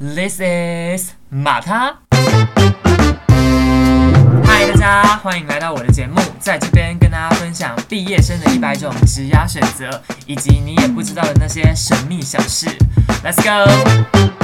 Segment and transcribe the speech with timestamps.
[0.00, 1.92] This is 马他。
[4.44, 12.68] 嗨，大家欢迎来到我的节目，在这边跟大家分享毕业生的一百种职涯选择，以及你也不知道的那些神秘小事。
[13.24, 14.37] Let's go！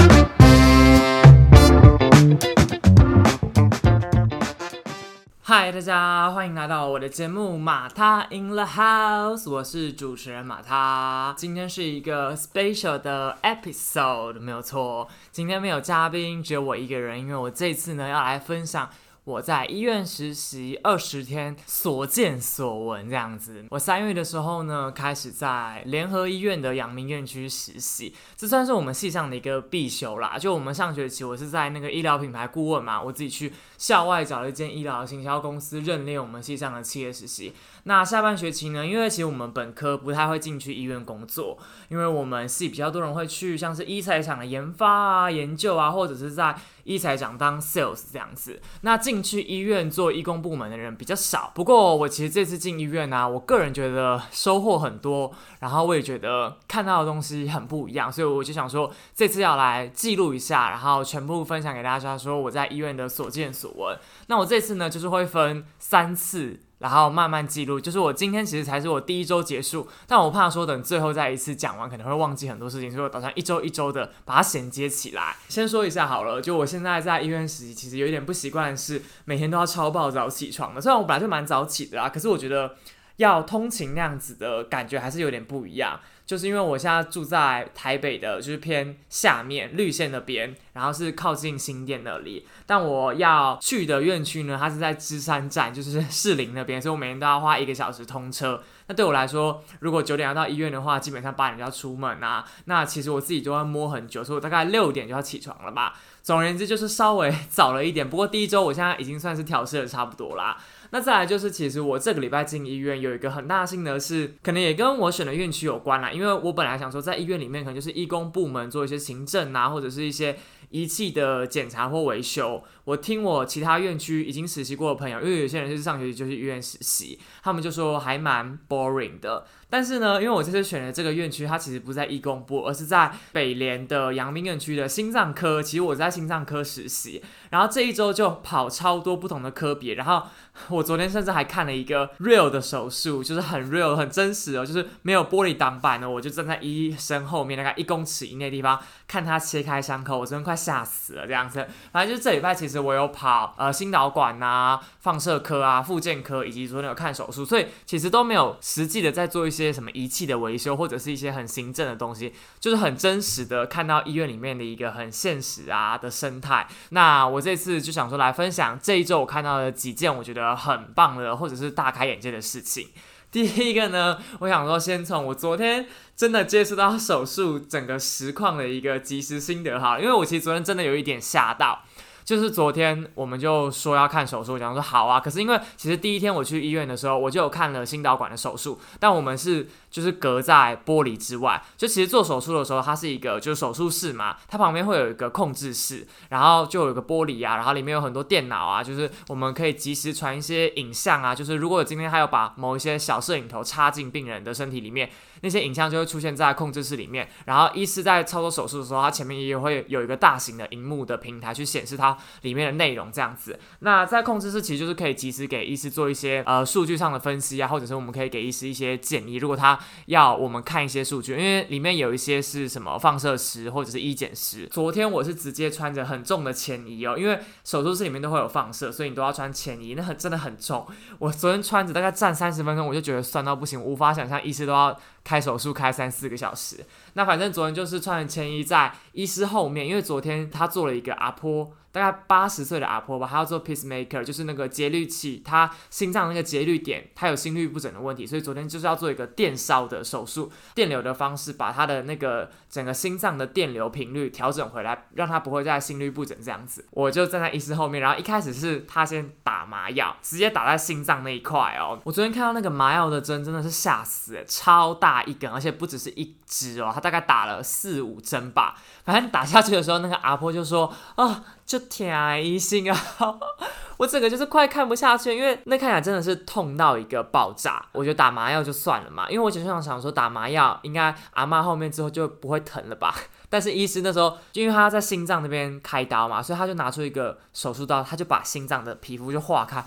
[5.56, 11.32] 嗨，大家欢迎来到我的节目《马他 in the house》，我是主持人马他。
[11.38, 15.06] 今天是一个 special 的 episode，没有错。
[15.30, 18.90] 今天没有嘉宾，只有我一个人，因为我这次呢要来分享。
[19.24, 23.64] 我在医院实习二十天，所见所闻这样子。
[23.70, 30.36] 我三月的时候呢，开始在联合医院的阳明院区实习，这算是我们系上的一个必修啦。
[30.36, 37.54] 就我们上学期，我是在那个医疗品牌顾问嘛，我自己去校外找了一间医疗行销公司认列我们系上的企业实习。
[37.84, 41.56] 那下半学期呢，因为其实我们本科不太会进去医院工作，
[41.88, 48.60] 因为我们系比较多人会去像是医材厂的研发啊、研究啊，或者是在医财长当 sales 这样子。
[48.82, 51.50] 那进去医院做义工部门的人比较少。
[51.54, 63.98] 不过我其实这次进医院呢，我个人觉得收获很多，然后我也觉得看到的东西很不一样，所以我就想说这次要来记录一下，然后全部分享给大家，说我在医院的所见所闻。
[64.28, 66.60] 那我这次呢，就是会分三次。
[66.78, 75.36] 然后慢慢记录，就是我今天其实才是我第一周结束，但我怕说等最后再一次讲完可能会忘记很多事情，所以我打算一周一周的把它衔接起来。
[75.48, 80.80] 先说一下好了，就我现在在医院实习，其实有一点不习惯是每天都要超爆早起床的。
[80.80, 82.74] 虽然我本来就蛮早起的啊，可是我觉得
[83.16, 86.00] 要通勤那样子的感觉还是有点不一样。
[86.26, 92.46] 就是因为我现在住在台北的，就是偏下面绿线那边，然后是靠近新店那里。
[92.64, 98.62] 但我要去的院区呢，它是在芝山站，就是士林那边，所以我每天都要花一个小时通车。
[98.86, 102.42] 那对我来说，如果九点要到医院的话，基本上八点就要出门啊。
[102.64, 105.92] 那其实我自己就要摸很久，所以我大概六点就要起床了吧。
[106.22, 108.08] 总而言之，就是稍微早了一点。
[108.08, 110.56] 不过第一周我现在已经算是调试的差不多啦。
[110.94, 116.12] 那再来就是，其实我这个礼拜进医院有一个很大的心得是，可能也跟我选的院区有关啦。
[116.12, 120.36] 因为我本来想说，在医院里面可能就是义工部门做一些行政啊，或者是一些
[120.70, 122.62] 仪器的检查或维修。
[122.84, 129.44] 我听我其他院区已经实习过的朋友，因为有些人就是上学期就去医院实习，他们就说还蛮 boring 的。
[129.74, 135.60] 但是呢，因为我这次选的这个院区，它其实不在义工部，而是在北联的阳明院区的心脏科。
[135.60, 137.20] 其实我在心脏科实习，
[137.50, 139.94] 然后这一周就跑超多不同的科别。
[139.94, 140.22] 然后
[140.68, 151.66] 我昨天甚至还看了一个 real 的手术，就是很 real、很真实哦，就是没有玻璃挡板的，我就站在医生后面大概一公尺以内地方看他切开伤口，我真的快吓死了这样子。
[151.90, 159.63] 反正就是这礼拜其实我有跑呃心导管啊、放射科啊、复健科，以及昨天有看手术，所以其实都没有实际的在做一些。
[159.64, 166.66] 些什么仪器的维修，或者是一些很行政的东西，就是很真实的看到医院里面的一个很现实啊的生态。
[166.90, 172.88] 那我这次就想说来分享这一周我看到的几件我觉得很棒的，或者是大开眼界的事情。
[173.30, 181.82] 第一个呢，我想说先从我昨天真的接触到手术整个实况的一个即时心得哈，因为我其实昨天真的有一点吓到。
[182.24, 185.20] 就是昨天我们就说要看手术，讲说好啊。
[185.20, 191.62] 可是因为其实第一天我去医院的时候，我就有看了心导管的手术，但我们是就是隔在玻璃之外。
[191.76, 201.32] 就其实做手术的时候，它是一个就是手术室嘛，它旁边会有一个控制室，然后就有一个玻璃啊，然后里面有很多电脑啊，就是我们可以及时传一些影像啊。
[201.32, 205.08] 就是如果今天他要把某一些小摄影头插进病人的身体里面。
[205.40, 213.60] 那些影像就会出现在控制室里面，然后医师在操作手术的时候，他前面也会有一个大型的荧幕的平台去显示它里面的内容，这样子。
[213.80, 219.34] 那在控制室其实就是可以及时给医师做一些呃数据上的分析啊，或者是我们可以给医师一些建议。
[219.34, 224.66] 如果他要我们看一些数据，因为里面有一些是什么放射石或者是一减十。
[224.66, 230.86] 昨天我是直接穿着很重的前衣哦，因为手术室里面都会有放射，所以你都要穿前衣，那很真的很重。
[231.18, 234.98] 我昨天穿着大概站三十分钟，我就觉得酸到不行，无法想象医师都要。
[235.24, 241.72] 开手术开三四个小时，那反正昨天就是穿着铅衣在医师后面，因为昨天他做了一个阿婆。
[241.94, 256.84] 大概八十岁的阿婆吧，他要做 pacemaker，就是那个节律器，他心脏那个节律点，他有心律不整的问题，所以昨天就是要做一个电烧的手术，电流的方式把他的那个整个心脏的电流频率调整回来，让他不会再心律不整这样子。
[256.90, 262.00] 我就站在医师后面，然后一开始是他先打麻药，直接打在心脏那一块哦。
[262.02, 268.74] 我昨天看到那个麻药的针真的是吓死，超大打一根，而且不只是一支哦，他大概打了四五针吧。
[269.04, 273.00] 反正打下去的时候，那个阿婆就说：“啊。”就天一心啊！
[273.96, 277.82] 我整个就是快看不下去，因为那看起来真的是痛到一个爆炸。
[277.92, 283.14] 我觉得打麻药就算了嘛，因为我只是想想说打麻药，应该阿妈后面之后就不会疼了吧。
[283.48, 289.82] 但是医师那时候，因为他在心脏那边开刀嘛，所以他就拿出一个手术刀，他就把心脏的皮肤就划开。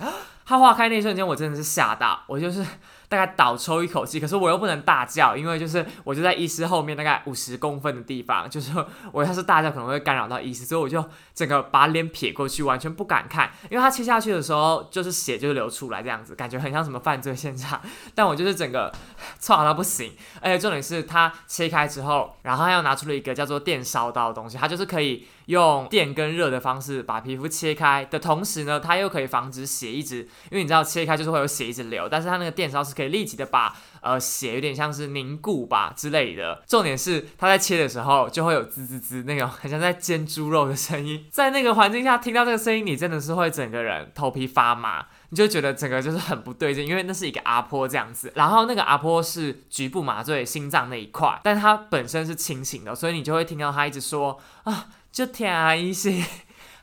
[0.47, 2.65] 他划开那一瞬间，我真的是吓到，我就是。
[3.09, 8.69] 大概倒抽一口气，可是我又不能大叫，因为就是我就在医师后面大概五十公分的地方，就是
[9.13, 11.01] 我要是大叫可能会干扰到医师，所以我就
[11.33, 17.81] 整个把脸撇过去，完全不敢看，因为他切下去的时候就是血就流出来这样子，感觉很像什么犯罪现场，
[18.13, 18.91] 但我就是整个
[19.39, 20.11] 错到不行，
[20.41, 30.19] 而且重点是他切开之后，然后他又拿出了一个叫做电烧刀的东西，它就是可以用电跟热的方式把皮肤切开的同时呢，它又可以防止血一直，
[30.51, 32.97] 因为你知道切开就是会有血一直流，但是它那个电烧是。
[32.97, 56.23] 可以立即的把呃血有点像是凝固吧之类的，重点是它在切的时候就会有滋滋滋那种很像在煎猪肉的声音，在那个环境下听到这个声音，你真的是会整个人头皮发麻，你就觉得整个就是很不对劲，因为那是一个阿婆这样子，然后那个阿婆是局部麻醉心脏那一块，但他本身是清醒的，所以你就会听到他一直说啊就疼一些，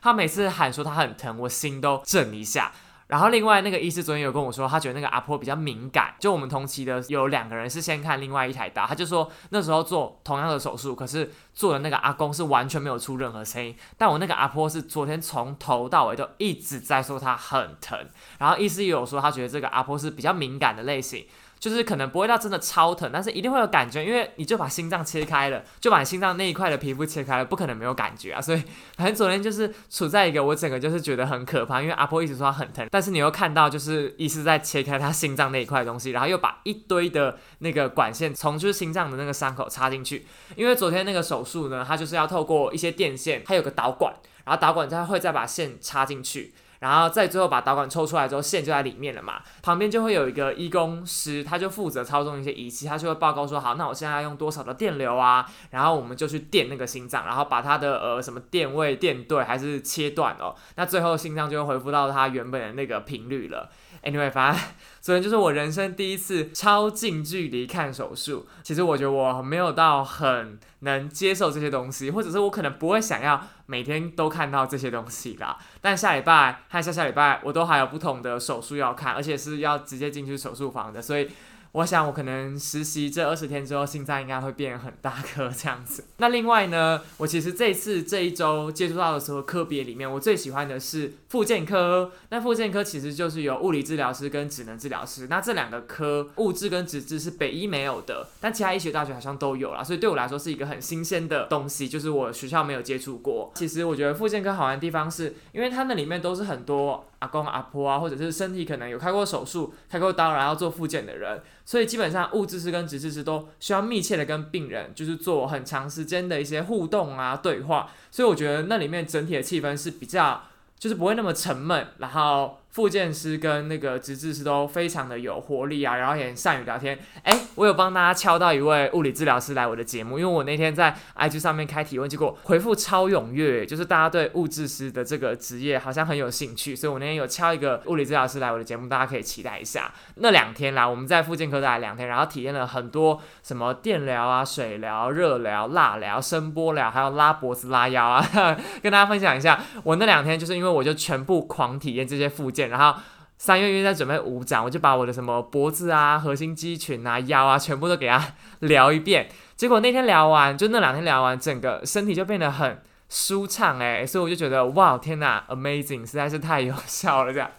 [0.01, 2.69] 他每次喊说他很疼，我心都震一下。
[3.07, 6.13] 然后另外那个医师昨天有跟我说，他觉得那个阿婆比较敏感。
[6.19, 17.97] 就我们同期的有两个人是先看另外一台刀，他就说那时候做同样的手术，可是做的那个阿公是完全没有出任何声音，但我那个阿婆是昨天从头到尾都一直在说她很疼。
[18.37, 21.25] 然后医师也有说他觉得这个阿婆是比较敏感的类型。
[21.65, 28.39] 就是可能不会到真的超疼，但是一定会有感觉，因为你就把心脏切开了，就把心脏那一块的皮肤切开了，不可能没有感觉啊。
[28.39, 28.61] 所以
[28.95, 40.23] 反正昨天就是处在一个我整个就是觉得很可怕，因为阿婆一直说她很疼，但是你又看到就是医师在切开她心脏那一块东西，然后又把一堆的那个管线从就是心脏的那个伤口插进去，
[40.55, 44.13] 因为昨天那个手术呢，它就是要透过一些电线，它有个导管，
[44.43, 46.53] 然后导管它会再把线插进去。
[46.79, 49.41] 然后再最后把导管抽出来之后，线就在里面了嘛。
[49.61, 55.45] 旁边就会有一个医工师，他就负责操纵一些仪器，他就会报告说：好，那我现在要用多少的电流啊？
[55.71, 60.55] 然后我们就去电那个心脏，然后把它的呃什么电位电对还是切断哦。
[60.75, 63.69] 那最后心脏就会恢复到它原本的那个频率了。
[64.05, 64.61] Anyway，反正
[65.01, 68.47] 昨天就是我人生第一次超近距离看手术。
[68.63, 75.57] 其实我觉得我没有到很能接受这些东西，或者是我可能不会想要每天都看到这些东西啦。
[75.81, 81.29] 但下礼拜和下下礼拜我都还有不同的手术要看，而且是要直接进去手术房的，所以。
[81.75, 86.05] 我想我可能实习这二十天之后，心脏应该会变很大颗这样子。
[86.19, 92.09] 那另外呢，我其实这次这一周接触到的时候科别里面，我最喜欢的是复健科。
[92.29, 95.27] 那复健科其实就是有物理治疗师跟职能治疗师。
[95.29, 99.83] 那这两个科，物质跟职质是北医没有的，但其他医学大学好像都有啦。
[99.83, 103.51] 所以对我来说是一个很新鲜的东西，就是我学校没有接触过。
[103.55, 107.05] 其实我觉得复健科好玩的地方是，因为它那里面都是很多。
[107.25, 120.43] 阿公阿婆啊，或者是身体可能有开过手术、开过刀，然后做复健的人，所以基本上物质师跟职治师都需要密切的跟病人，就是做很长时间的一些互动啊、对话，所以我觉得那里面整体的气氛是比较，
[120.77, 122.59] 就是不会那么沉闷，然后。
[122.75, 126.99] 复健师跟那个职治师都非常的有活力啊，然后也很善于聊天。
[127.23, 139.93] 哎，我有帮大家敲到一位物理治疗师来我的节目，因为我那天在 IG 上面开提问，结果回复超踊跃，就是大家对物质师的这个职业好像很有兴趣，所以我那天有敲一个物理治疗师来我的节目，大家可以期待一下。
[140.15, 148.21] 那两天啦，我们在复健科待两天，然后体验了很多什么电疗啊、水疗、热疗、蜡疗、声波疗，还有拉脖子、拉腰啊，
[148.83, 149.63] 跟大家分享一下。
[149.85, 152.64] 我那两天就是因为我就全部狂体验这些复健。
[152.69, 152.99] 然后
[153.37, 159.29] 三月月在准备五展，我就把我的什么脖子啊、核心肌群啊、腰啊，全部都给他 聊一遍。
[159.55, 167.49] 结果那天聊完，就那两天聊完，整个身体就变得很舒畅哎，所以我就觉得哇，天哪，amazing，实在是太有效了这样。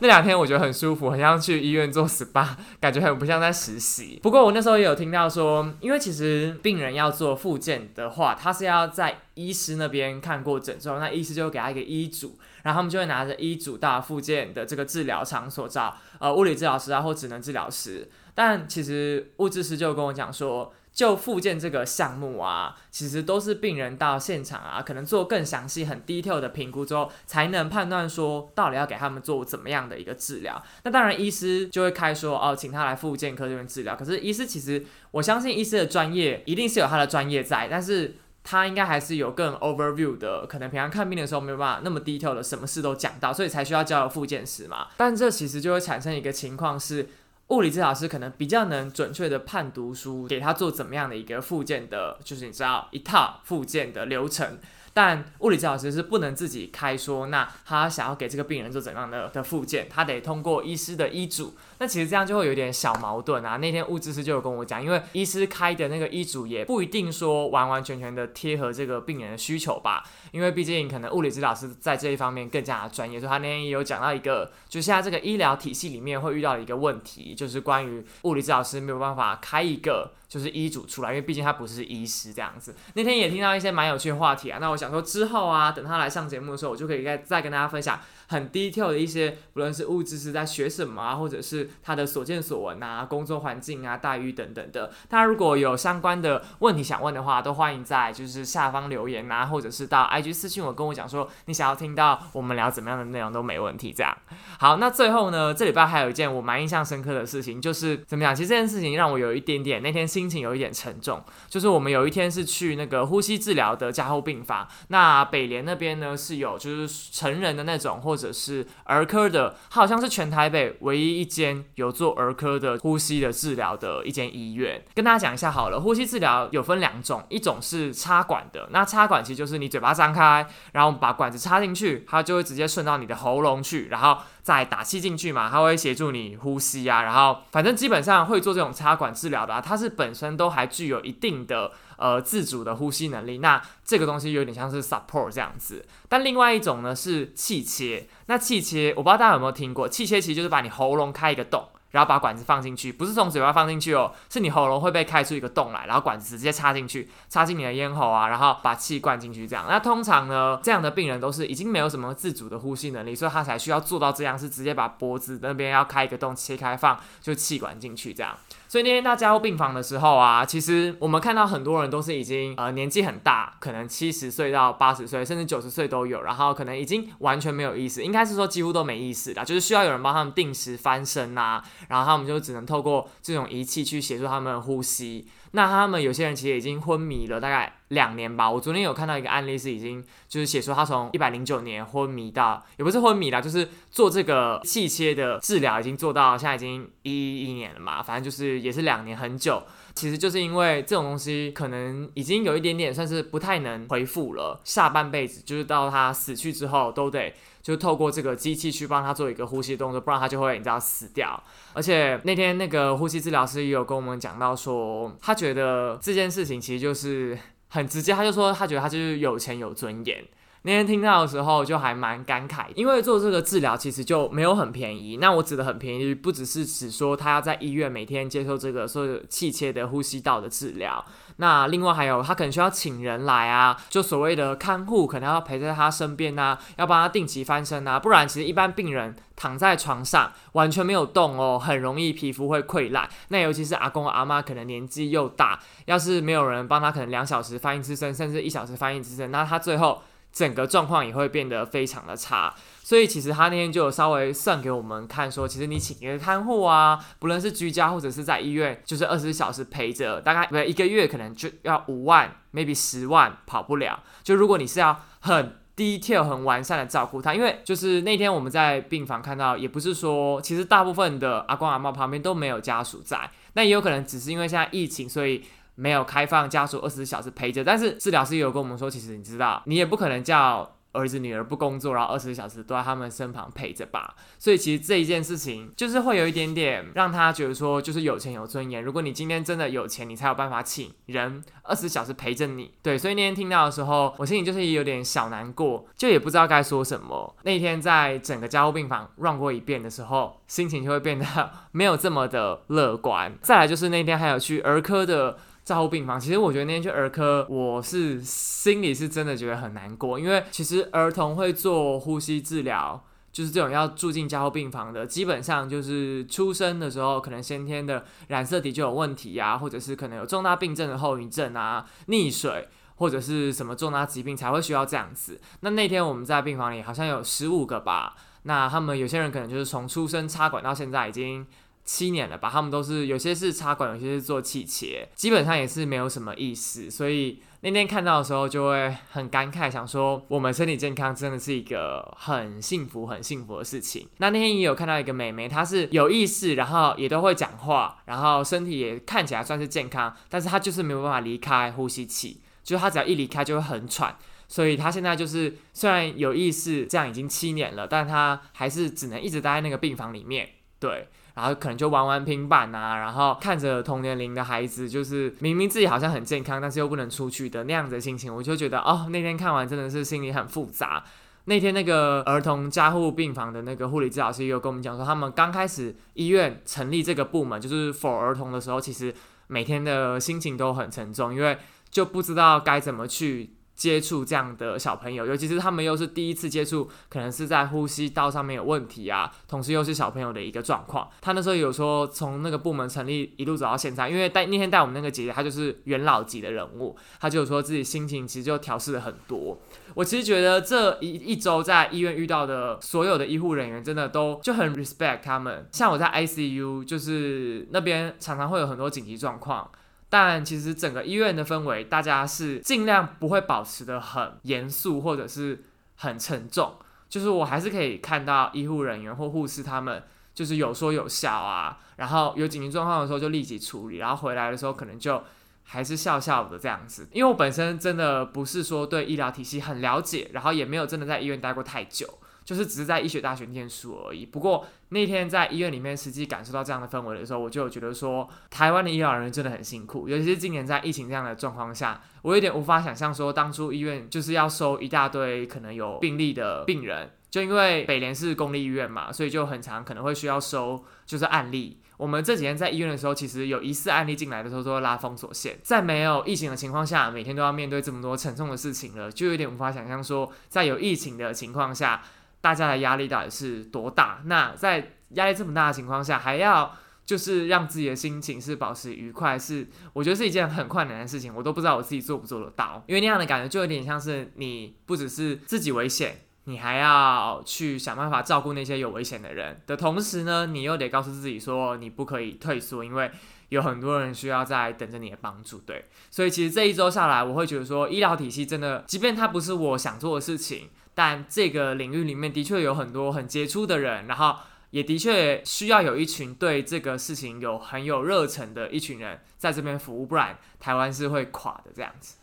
[0.00, 2.48] 那两天我觉得很舒服，很像去医院做 SPA，
[2.80, 4.18] 感觉很不像在实习。
[4.22, 12.36] 不过我那时候也有听到说，因为其实病人要做复健的话，他是要在医师那边看过诊之后，那医师就会给他一个医嘱。
[12.64, 30.62] 然后他们就会拿着医嘱到附件的这个治疗场所找呃物理治疗师啊或职能治疗师，但其实物质师就跟我讲说，就附件这个项目啊，其实都是病人到现场啊，可能做更详细很 detail 的评估之后，才能判断说到底要给他们做怎么样的一个治疗。
[30.84, 33.94] 那当然医师就会开说哦，请他来复健科这边治疗。
[33.94, 38.16] 可是医师其实我相信医师的专业一定是有他的专业在，但是。
[38.44, 44.88] 他应该还是有更 overview 的，可能平常看病的时候没有办法那么 detail 的，什么事都讲到，所以才需要交由复健师嘛。
[44.98, 47.08] 但这其实就会产生一个情况是，
[47.48, 54.58] 物理治疗师可能比较能准确的判读书，给他做怎么样的一个复健的，就是你知道一套复健的流程。
[54.96, 61.56] 但物理治疗师是不能自己开说，那他想要给这个病人做怎样的的复健，他得通过医师的医嘱。
[61.78, 63.56] 那其实这样就会有点小矛盾啊。
[63.56, 70.04] 那天物质师就有跟我讲，因为医师开的那个医嘱也不一定说完完全全的贴合这个病人的需求吧。
[70.32, 82.74] 因为毕竟可能物理治疗师在这一方面更加的专业，所以他那天也有讲到一个，就现在这个医疗体系里面会遇到一个问题，就是关于物理治疗师没有办法开一个就是医嘱出来，因为毕竟他不是医师这样子。
[82.94, 84.58] 那天也听到一些蛮有趣的话题啊。
[84.60, 88.00] 那我想说之后啊，等他来上节目的时候，我就可以再再跟大家分享。
[88.28, 94.90] 很低调的一些，不论是物质是在学什么啊，或者是他的所见所闻啊，工作环境啊，待遇等等的。
[95.08, 103.92] 大家如果有相关的问题想问的话，都欢迎在就是下方留言啊，或者是到 IG 私信我跟我讲说你想要听到我们聊怎么样的内容都没问题。
[103.92, 104.16] 这样
[104.58, 108.34] 好，那最后呢，这礼拜还有一件我蛮印象深刻的事情，就是怎么讲？
[108.34, 124.80] 其实这件事情让我有一点点那天心情有一点沉重，就是我们有一天是去那个呼吸治疗的加护病房，那北联那边呢是有就是成人的那种或或者是儿科的，它好像是全台北唯一一间有做儿科的呼吸的治疗的一间医院。
[124.94, 137.02] 跟大家讲一下好了，呼吸治疗有分两种，一种是插管的，那插管其实就是你嘴巴张开，然后把管子插进去，它就会直接顺到你的喉咙去，然后再打气进去嘛，它会协助你呼吸啊。
[137.02, 141.72] 然后反正基本上会做这种插管治疗的，啊它是本身都还具有一定的。
[141.96, 145.86] 呃，自主的呼吸能力，那这个东西有点像是 support 这样子。
[146.08, 151.68] 但另外一种呢是气切，那气切我不知道大家有没有听过，气切其实就是把你喉咙开一个洞。
[151.94, 159.64] 然后把管子放进去，不是从嘴巴放进去哦，是你喉咙会被开出一个洞来，然后管子直接插进去，插进你的咽喉啊，然后把气灌进去这样。
[159.68, 168.36] 那通常呢，这样的病人都是已经没有什么自主的呼吸能力，所以他才需要做到这样，是直接把脖子那边要开一个洞，切开放，就气管进去这样。
[168.66, 181.62] 所以那天他加入病房的时候啊，其实我们看到很多人都是已经呃年纪很大，可能七十岁到八十岁，甚至九十岁都有，然后可能已经完全没有意识，应该是说几乎都没意识的，就是需要有人帮他们定时翻身啊。
[181.88, 185.26] 然后他们就只能透过这种仪器去协助他们呼吸。
[185.52, 188.50] 那他们有些人其实已经昏迷了大概两年吧。
[188.50, 198.02] 我昨天有看到一个案例是已经就是写说他从一百零九年昏迷到也不是昏迷啦，就是做这个气切的治疗已经做到现在已经一一年了嘛。
[198.02, 199.62] 反正就是也是两年很久。
[199.94, 207.32] 其实就是因为这种东西可能已经有一点点算是不太能恢复了，下半辈子就是到他死去之后都得。
[207.64, 211.42] 就透过这个机器去帮他做一个呼吸动作，不然他就会你知道死掉。
[211.72, 217.36] 而且那天那个呼吸治疗师也有跟我们讲到说，他觉得这件事情其实就是
[217.68, 220.22] 很直接，他就说他觉得他就是有钱有尊严。
[220.66, 225.18] 那天听到的时候就还蛮感慨，因为做这个治疗其实就没有很便宜。
[225.18, 231.04] 那我指的很便宜，不只是指说他要在医院每天接受这个所有器械的呼吸道的治疗。
[231.36, 243.06] 那另外还有他可能需要请人来啊，就所谓的看护可能要陪在他身边啊，要帮他定期翻身啊，不然其实一般病人躺在床上完全没有动哦，很容易皮肤会溃烂。
[243.28, 250.00] 那尤其是阿公阿妈可能年纪又大，要是没有人帮他，可能两小时翻一次身，甚至一小时翻一次身，那他最后。
[250.34, 264.02] 整个状况也会变得非常的差，所以其实他那天就稍微算给我们看，说其实你请一个看护啊，不论是居家或者是在医院，就是二十四小时陪着，大概不一个月可能就要五万，maybe 十万跑不了。
[264.24, 275.44] 就如果你是要很 detail 很完善的照顾他，因为就是那天我们在病房看到，也不是说其实大部分的阿公阿妈旁边都没有家属在，那也有可能只是因为现在疫情，所以。
[275.74, 284.14] 没有开放家属二十四小时陪着，但是治疗师有跟我们说，其实你知道，你也不可能叫儿子女儿不工作，然后二十四小时都在他们身旁陪着吧。
[284.38, 288.80] 所以其实这一件事情，就是会有一点点让他觉得说，就是有钱有尊严。
[288.80, 292.72] 如果你今天真的有钱，你才有办法请人二十四小时陪着你。
[292.80, 297.34] 对，所以那天听到的时候，我心里就是也有点小难过，就也不知道该说什么。
[297.42, 301.26] 那天在整个加护病房 run 过一遍的时候，心情就会变得
[301.72, 303.36] 没有这么的乐观。
[303.42, 305.36] 再来就是那天还有去儿科的。
[305.64, 313.02] 照护病房，其实我觉得那天去儿科，我是心里是真的觉得很难过，因为其实儿童会做呼吸治疗，
[313.32, 325.40] 就是这种要住进加护病房的，基本上就是出生的时候可能先天的染色体就有问题啊，或者是可能有重大病症的后遗症啊，溺水或者是什么重大疾病才会需要这样子。
[325.60, 331.46] 那那天我们在病房里好像有十五个吧，那他们有些人可能就是从出生插管到现在已经。
[331.84, 336.90] 七年了吧，他们都是有些是插管，有些是做气切，基本上也是没有什么意思。
[336.90, 344.08] 所以那天看到的时候就会很感慨，想说我们身体健康真的是一个很幸福、很幸福的事情。
[344.18, 354.16] 那那天也有看到一个美眉，她是有意识，然后也都会讲话，然后身体也看起来算是健康，但是她就是没有办法离开呼吸器，就是她只要一离开就会很喘。
[354.46, 360.48] 所以他现在就是虽然有意识，这样已经七年了，但他还是只能一直待在那个病房里面，
[360.78, 361.08] 对。
[361.34, 371.02] 然后可能就玩玩平板啊，然后看着同年龄的孩子，就是明明自己好像很健康，但是又不能出去的那样子的心情，我就觉得哦，那天看完真的是心里很复杂。
[371.46, 379.12] 那天那个儿童加护病房的那个护理治疗师也有跟我们讲说，他们刚开始医院成立这个部门，就是 for 儿童的时候，其实
[379.48, 381.58] 每天的心情都很沉重，因为
[381.90, 383.50] 就不知道该怎么去。
[383.74, 391.08] 接触这样的小朋友，尤其是他们又是第一次接触，可能是在呼吸道上面有问题啊，同时又是小朋友的一个状况。
[391.20, 399.60] 他那时候有说，从那个部门成立一路走到现在，因为带那天带我们那个姐姐，她就是元老级的人物，她就有说自己心情其实就调试了很多。
[399.94, 405.66] 我其实觉得这一一周在医院遇到的所有的医护人员，真的都就很 respect 他们。
[405.72, 409.68] 像我在 ICU，就是那边常常会有很多紧急状况。
[410.16, 415.64] 但其实整个医院的氛围，大家是尽量不会保持的很严肃或者是
[415.96, 416.76] 很沉重，
[417.08, 425.20] 就是我还是可以看到医护人员或护士他们就是有说有笑啊，然后有紧急状况的时候就立即处理，然后回来的时候可能就
[425.64, 427.08] 还是笑笑的这样子。
[427.10, 432.08] 因为我本身真的不是说对医疗体系很了解，然后也没有真的在医院待过太久。
[432.44, 434.26] 就是只是在医学大学念书而已。
[434.26, 440.08] 不过那天在医院里面实际感受到这样的氛围的时候，我就觉得说，台湾的医疗人员真的很辛苦。
[440.08, 451.80] 尤其是今年在疫情这样的状况下，我有点无法想象说，当初医院就是要收一大堆可能有病例的病人，就因为北联是公立医院嘛，所以就很长可能会需要收就是案例。
[451.96, 455.56] 我们这几天在医院的时候，其实有疑似案例进来的时候，都会拉封锁线。
[455.62, 462.02] 在没有疫情的情况下，每天都要面对这么多沉重的事情了，就有点无法想象说，在有疫情的情况下。
[462.44, 464.20] 大家的压力到底是多大？
[464.26, 471.34] 那在压力这么大的情况下，还要就是让自己的心情是保持愉快，是我觉得是一件很困难的事情。
[471.34, 483.10] 我都不知道我自己做不做得到，因为那样的感觉就有点像是你不只是自己危险，你还要去想办法照顾那些有危险的人的同时呢，你又得告诉自己说你不可以退缩，因为
[483.48, 485.60] 有很多人需要在等着你的帮助。
[485.60, 490.68] 对，所以其实这一周下来，我会觉得说医疗体系真的，即便它不是我想做的事情。
[490.94, 494.36] 但这个领域里面的确有很多很杰出的人，然后
[494.70, 502.16] 也的确需要有一群对这个事情有很有热忱的一群人在这边服务，不然台湾是会垮的这样子。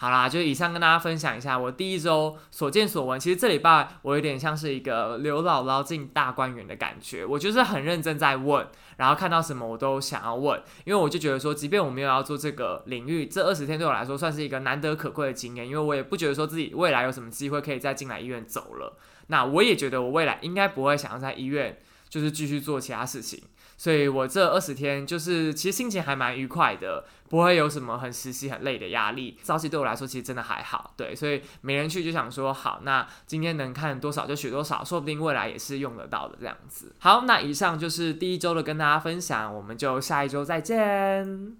[0.00, 3.20] 好啦，就以上跟大家分享一下我第一周所见所闻。
[3.20, 18.96] 其实这礼拜我有点像是一个刘姥姥进大观园的感觉，我就是很认真在问，然后看到什么我都想要问，因为我就觉得说，即便我没有要做这个领域，这二十天对我来说算是一个难得可贵的经验，因为我也不觉得说自己未来有什么机会可以再进来医院走了。
[19.26, 23.42] 那我也觉得我未来应该不会想要在医院就是继续做其他事情。
[23.76, 29.38] 所以我这二十天就是其实心情还蛮愉快的，不会有什么很实习很累的压力。
[29.40, 36.92] 早起对我来说其实真的还好，对，所以没人去就想说好，那今天能看多少就学多少，说不定未来也是用得到的这样子。
[36.98, 41.56] 好，那以上就是第一周的跟大家分享，我们就下一周再见。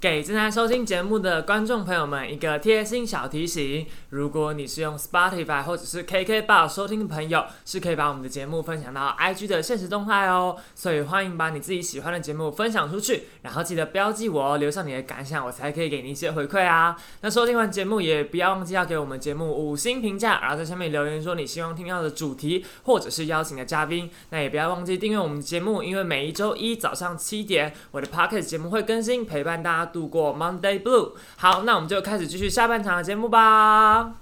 [0.00, 10.56] 给正在收听节目的观众朋友们一个贴心小提醒：如果你是用 Spotify 或者是 KK Bar 收听的朋友，是可以把我们的节目分享到 IG 的现实动态哦。
[10.74, 16.96] 所以欢迎把你自己喜欢的节目分享出去，然后记得标记我哦，留下你的感想，我才可以给你一些回馈啊。
[17.20, 24.08] 那收听完节目也不要忘记要给我们节目五星评价，然后在下面留言说你希望听到的主题或者是邀请的嘉宾。
[24.30, 29.89] 那也不要忘记订阅我们的节目，因为每一周一早上七点，我的 Podcast 节目会更新，陪伴大家。
[29.92, 31.12] 度过 Monday Blue。
[31.36, 34.12] 好，那我们就开始继续下半场的节目吧。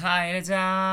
[0.00, 0.87] 嗨，大家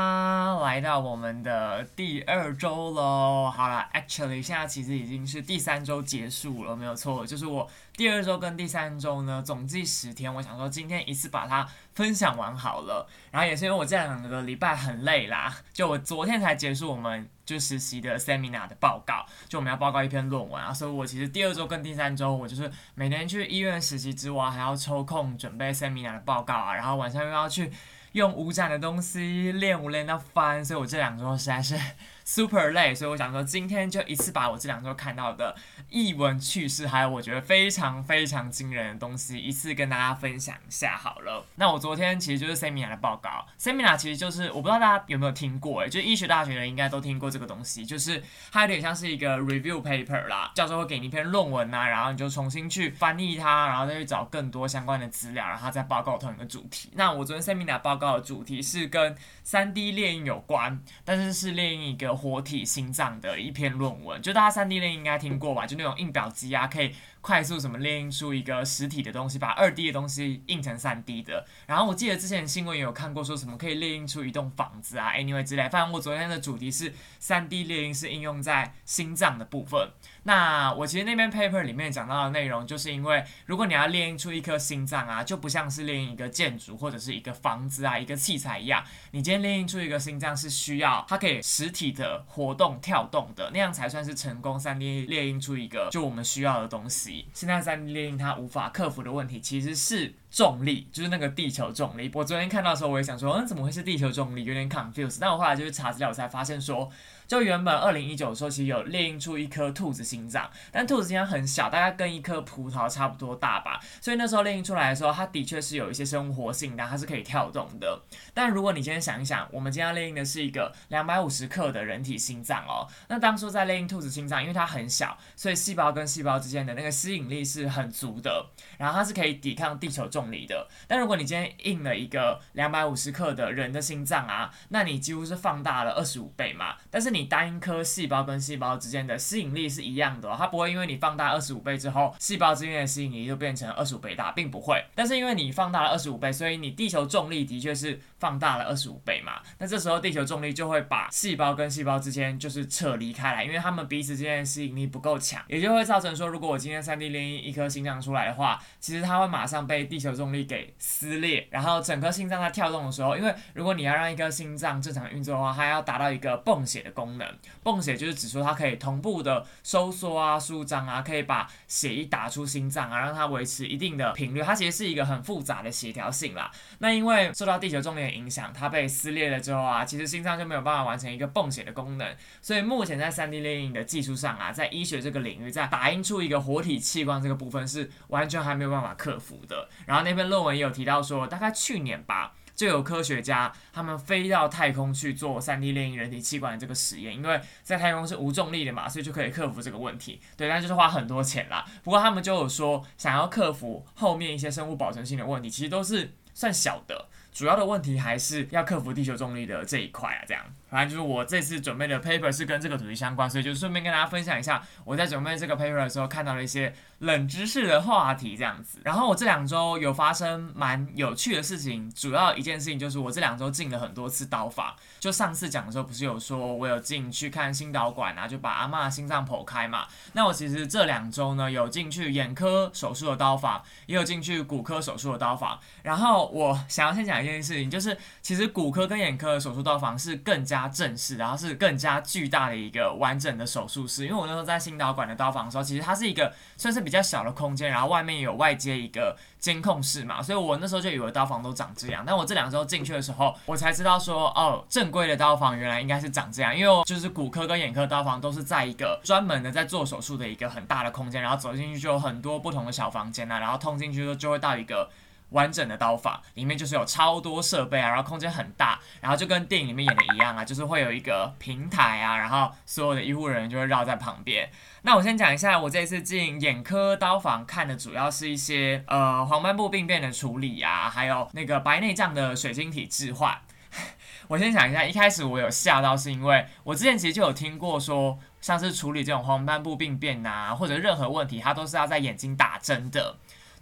[0.76, 3.50] 来到我们的第二周喽。
[3.50, 7.24] 好了，actually 现在其实已经是第三周结束了，没有错。
[7.24, 10.34] 就是我第二周跟第三周呢，总计十天。
[10.34, 13.08] 我想说今天一次把它分享完好了。
[13.30, 20.74] 然后也是因为我这两个礼拜很累啦，就我昨天才结束我们就实习的 seminar 的报告，就我们要报告一篇论文啊。
[20.74, 27.72] 所以我其实第二周跟第三周，我就是每天去医院实习之外，还要抽空准备 seminar 的报告啊，然后晚上又要去。
[28.16, 31.78] 用五盏的东西练舞练到翻，所以我这两周实在是
[32.26, 35.56] super 累，所以我想说今天就一次把我这两周看到的
[35.88, 41.46] 译文趣事，还有我觉得非常非常惊人的东西，一次跟大家分享一下好了。
[41.54, 56.90] 那我昨天其实就是 Seminar 的报告，Seminar 其实就是我不知道大家有没有听过，哎，就医学大学的应该都听过这个东西，就是它有点像是一个 review paper 啦，教授会给你一篇论文呐，然后你就重新去翻译它，然后再去找更多相关的资料，然后再报告同一个主题。
[56.94, 64.20] 那我昨天 Seminar 报告的主题是跟三 D 猎鹰有关，但是是猎鹰一个活体心脏的一篇论文。
[64.22, 65.66] 就大家三 D 猎鹰应该听过吧？
[65.66, 71.46] 就那种印表机啊，可以快速什么列印出一个实体的东西，把二 D 的东西印成三 D 的。
[71.66, 75.68] 然后我记得之前新闻也有看过，说什么可以列印出一栋房子啊，anyway 之类。
[75.68, 79.90] 反正我昨天的主题是三 D 猎鹰是应用在心脏的部分。
[80.26, 94.58] 那我其实那篇 paper 里面讲到的内容，就是因为如果你要炼印出一颗心脏啊，就不像是猎鹰一个建筑或者是一个房子啊，一个器材一样，你今天炼印出一个心脏是需要它可以实体的活动跳动的，那样才算是成功。
[94.58, 97.28] 三 D 炼印出一个就我们需要的东西。
[97.32, 102.10] 现在三 D 猎鹰它无法克服的问题，其实是重力，就是那个地球重力。
[102.12, 104.42] 我昨天看到的时候，我也想说，嗯，怎么会是地球重力？
[104.42, 105.18] 有点 confused。
[105.20, 106.90] 但我后来就去查资料，我才发现说。
[107.26, 113.80] 就原本二零一九的时候，其实有猎鹰出一颗兔子心脏，但兔子心脏很小，大概跟一颗葡萄差不多大吧。
[114.00, 118.00] 所以那时候猎鹰出来的时候，它的确是有一些生活性的，它是可以跳动的。
[118.32, 128.46] 但如果你今天想一想，我们今天猎鹰的是一个两百五十克的人体心脏哦，那当初在猎鹰兔子心脏，因为它很小，所以细胞跟细胞之间的那个吸引力是很足的，
[128.78, 130.68] 然后它是可以抵抗地球重力的。
[130.86, 136.76] 但如果你今天印了一个两百五十克的人的心脏啊，那你几乎是放大了二十五倍嘛。
[136.90, 144.84] 但是你你单颗细胞跟细胞之间的吸引力是一样的，它不会因为你放大二十五倍之后，细胞之间的吸引力就变成二十五倍大，并不会。
[144.94, 149.40] 但是因为你放大了二十五倍，所以你地球重力的确是放大了二十五倍嘛。
[149.58, 167.38] 那这时候地球重力就会把细胞跟细胞之间就是撤离开来，因为它们彼此之间的吸引力不够强，也就会造成说，如果我今天三 D 炼一一颗心脏出来的话，其实它会马上被地球重力给撕裂，然后整颗心脏在跳动的时候，因为如果你要让一颗心脏正常运作的话，它要达到一个泵血的功功能。
[167.62, 174.42] 泵血就是指说它可以同步的收缩啊、舒张啊，可以把血液打出心脏啊，让它维持一定的频率。
[174.42, 176.50] 它其实是一个很复杂的协调性啦。
[176.78, 182.16] 那因为受到地球重力的影响，它被撕裂了之后啊，其实心脏就没有办法完成一个泵血的功能。
[182.42, 189.68] 所以目前在三 D 猎鹰的技术上啊，在医学这个领域，在打印出一个活体器官这个部分是完全还没有办法克服的。
[189.86, 192.34] 然后那篇论文也有提到说，大概去年吧。
[192.56, 200.20] 就有科学家，他们飞到太空去做三 D 猎鹰人体器官的这个实验，因为在太空是无重力的嘛，所以就可以克服这个问题。
[200.36, 201.64] 对，但就是花很多钱啦。
[201.84, 210.42] 不过他们就有说，想要克服后面一些生物保存性的问题，其实都是算小的，主要的问题还是要克服地球重力的这一块啊，这样。
[210.68, 218.80] 反正就是我这次准备的 paper 是跟这个主题相关，所以就顺便跟大家分享一下我在准备这个 paper 的时候看到了一些冷知识的话题这样子。
[218.82, 224.74] 然后我这两周有发生蛮有趣的事情，主要一件事情就是我这两周进了很多次刀房。
[224.98, 229.86] 就上次讲的时候不是有说我有进去看心导管啊，就把阿妈心脏剖开嘛。
[230.14, 235.60] 那我其实这两周呢有进去眼科手术的刀房，也有进去骨科手术的刀房。
[235.84, 240.55] 然后我想要先讲一件事情，就是其实骨科跟眼科手术刀房是更加。
[240.56, 244.04] 加正式，然后是更加巨大的一个完整的手术室。
[244.04, 252.02] 因为我那时候在心导管的刀房的时候，其实它是一个算是比较小的空间，然后外面有外接一个监控室嘛，所以我那时候就以为刀房都长这样。
[252.06, 256.56] 但我这两周进去的时候，我才知道说，哦，正规的刀房原来应该是长这样。
[256.56, 264.88] 因为就是骨科跟眼科刀房都是在一个专门的在做手术的一个很大的空间，然后走进去就有很多不同的小房间啊，然后通进去之后就会到一个。
[265.36, 274.50] 完整的刀法里面就是有超多设备啊，然后空间很大，然后就跟电影里面演的一样啊，就是会有一个平台啊，然后所有的医护人员就会绕在旁边。
[274.80, 283.38] 那我先讲一下，我这次进眼科刀房看的主要是一些呃黄斑部病变的处理啊，还有那个白内障的水晶体置换。
[284.28, 293.16] 我先讲一下，一开始我有吓到，是因为我之前其实就有听过说，像是处理这种黄斑部病变啊，或者任何问题，它都是要在眼睛打针的。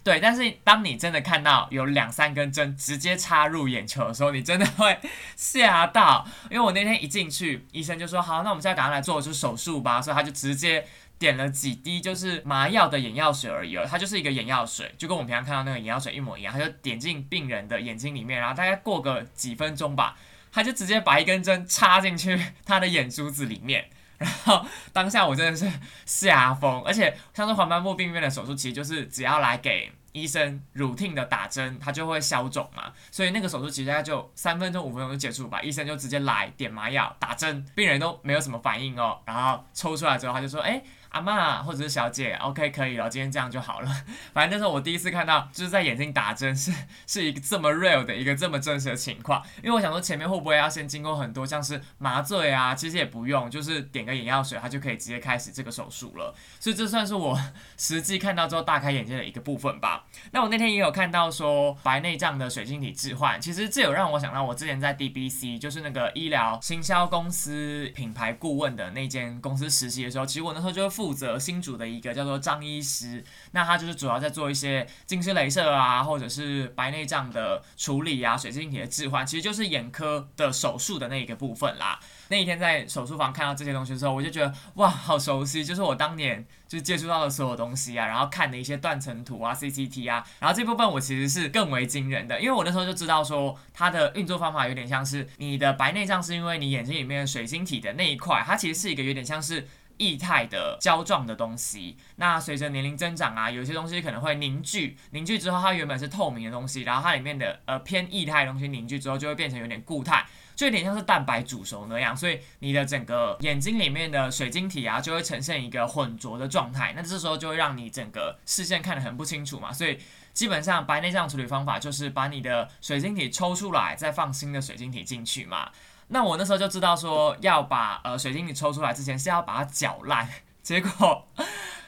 [0.05, 4.95] 对，但是当你真的看到有两三根针直接插入眼球的时候，你真的会
[5.35, 6.27] 吓到。
[6.51, 10.85] 因为我那天一进去，医生就说：“好，那我们现在赶快来做就是手术吧。”所以他就直接
[11.17, 16.53] 点了几滴就是麻药的眼药水而已了，它就是一个眼药水，就跟我们平常看到那个眼药水一模一样。
[16.53, 20.15] 他就点进病人的眼睛里面，然后大概过个几分钟吧，
[20.51, 23.89] 他就直接把一根针插进去 他的眼珠子里面。
[24.17, 25.71] 然后当下我真的是
[26.05, 40.81] 吓疯，而且像是黄斑部病变的手术，其实就是只要来给医生 routine 的打针，他就会消肿嘛，所以那个手术其实大概就三分钟五分钟就结束吧，医生就直接来点麻药打针，病人都没有什么反应哦，然后抽出来之后他就说，哎。
[41.15, 43.89] 阿妈或者是小姐，OK 可以了，今天这样就好了。
[44.33, 46.73] 反正那时候我第一次看到，就是在眼睛打针是
[47.07, 49.41] 是一个这么 real 的一个这么真实的情况。
[49.63, 56.35] 因为我想说前面会不会要先经过很多像是麻醉啊，其实也不用，就是点个眼药水，它就可以直接开始这个手术了。
[56.59, 57.39] 所以这算是我
[57.79, 60.03] 实际看到之后大开眼界的一个部分吧。
[60.31, 81.99] 那我那天也有看到说白内障的水晶体置换，其实这有让我想到我之前在 DBC，就是那个医疗行销公司品牌顾问的那间公司实习的时候，其实我那时候就会负责新主的一个叫做张医师，那他就是主要在做一些近视雷射啊，或者是白内障的处理啊，水晶体的置换，其实就是眼科的手术的那一个部分啦。
[82.29, 99.67] 那一天在手术房看到这些东西的时候，我就觉得哇，好熟悉，就是我当年就接触到的所有东西啊，然后看的一些断层图啊、CCT 啊，然后这部分我其实是更为惊人的，因为我那时候就知道说它的运作方法有点像是你的白内障是因为你眼睛里面水晶体的那一块，它其实是一个有点像是。
[99.97, 119.97] 液态的胶状的东西，那随着年龄增长啊，有些东西可能会凝聚，凝聚之后它原本是透明的东西，然后它里面的呃偏液态的东西凝聚之后就会变成有点固态，就有点像是蛋白煮熟那样，所以你的整个眼睛里面的水晶体啊就会呈现一个混浊的状态，那这时候就会让你整个视线看得很不清楚嘛，所以
[120.33, 125.71] 基本上白内障处理方法就是把你的水晶体抽出来，再放新的水晶体进去嘛。
[126.07, 130.29] 那我那时候就知道说要把呃水晶体抽出来之前是要把它搅烂，
[130.61, 131.27] 结果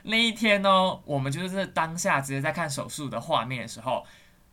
[0.03, 4.05] 那一天呢，我们就是当下直接在看手术的画面的时候，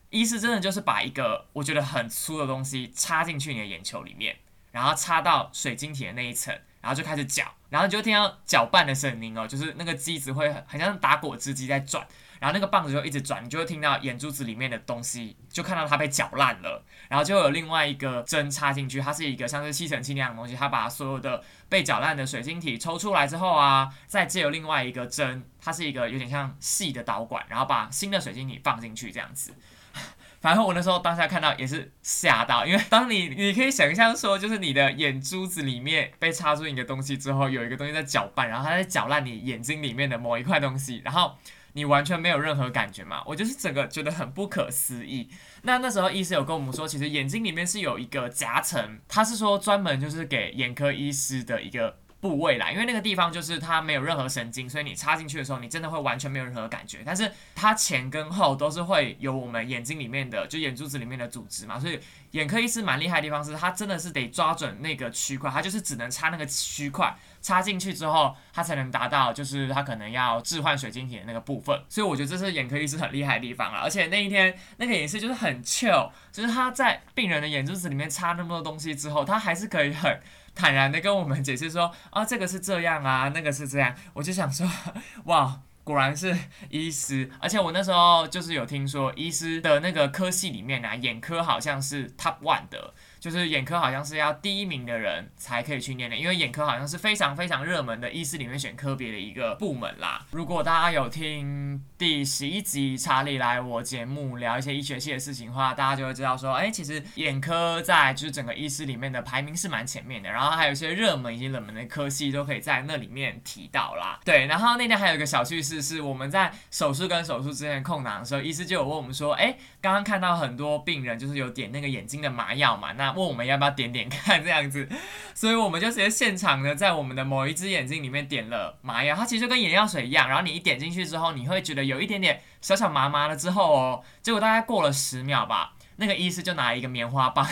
[0.09, 4.35] 医师真的就是把一个我觉得很粗的东西插进去你的眼球里面，
[4.71, 12.05] 然后插到水晶体的那一层，然后就开始搅，然后就听到搅拌的声音哦，就是那个机子会很像打果汁机在转。
[12.39, 16.83] 然后那个棒子就一直转，你就会听到眼珠子里面的东西，就看到它被搅烂了。
[17.07, 29.53] 然后就有另外一个针插进去，它是一个像是吸尘器那样的东西，它把所有的被搅烂的水晶体抽出来之后啊，再借由另外一个针，它是一个有点像细的导管，然后把新的水晶体放进去这样子。
[30.41, 41.37] 反正我那时候当下看到也是吓到，因为当你你可以想象说，就是你的眼珠子里面被插入一个东西之后，有一个东西在搅拌，然后它在搅烂你眼睛里面的某一块东西，然后。
[41.75, 43.21] 你完全没有任何感觉嘛？
[43.25, 45.29] 我就是整个觉得很不可思议。
[45.61, 51.99] 那那时候医师有跟我们说，其实眼睛里面是有一个夹层，他是说专门就是给眼科医师的一个。
[52.21, 57.03] 部位啦，因为那个地方就是它没有任何神经，所以你插进去的时候，你真的会完全没有任何感觉。
[57.05, 61.99] 但是它前跟后都是会有我们眼睛里面的，就眼珠子里面的组织嘛，所以
[62.31, 71.79] 眼科医师蛮厉害的地方是，他真的是得抓准那个区块，他就是只能插那个区块，插进去之后，他才能达到就是他可能要置换水晶体的那个部分。
[71.87, 73.81] 所以我觉得这是眼科医师很厉害的地方了。
[73.81, 80.19] 而且那一天那个也是就是很 chill，就是他在病人的眼珠子里面插那么多东西之后，他还是可以很。
[80.55, 84.65] 坦然的跟我们解释说，啊，这个是这样啊，那个是这样，我就想说，
[85.25, 86.33] 哇，果然是
[86.69, 92.93] 医师，而且我那时候就是有听说，医师的那个科系里面啊，眼科好像是 top one 的。
[93.25, 100.23] 就是眼科好像是要第一名的人才可以去念的，因为眼科好像是非常非常热门的医师里面选科别的一个部门啦。
[100.29, 110.29] 如果大家有听第十一集查理来我节目聊一些医学系的事情的话，大家就会知道说，哎，其实眼科在就是整个医师里面的排名是蛮前面的。
[110.29, 114.19] 然后还有一些热门以及冷门的科系都可以在那里面提到啦。
[114.23, 124.87] 对，然后那天还有一个小趣事是，我们在手术跟手术之间空档的时候，医师就有问我们说，哎，刚刚看到很多病人就是有点那个眼睛的麻药嘛，那问我们要不要点点看这样子，
[125.33, 137.47] 所以我们就直接现场的在我们的某一只眼睛里面点了麻药，它其实跟眼药水一样，然后你一点进去之后，你会觉得有一点点小小麻麻了之后哦，结果大概过了十秒吧，那个医师就拿一个棉花棒，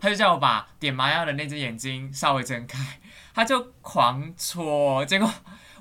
[0.00, 3.00] 他就叫我把点麻药的那只眼睛稍微睁开，
[3.34, 5.32] 他就狂戳，结果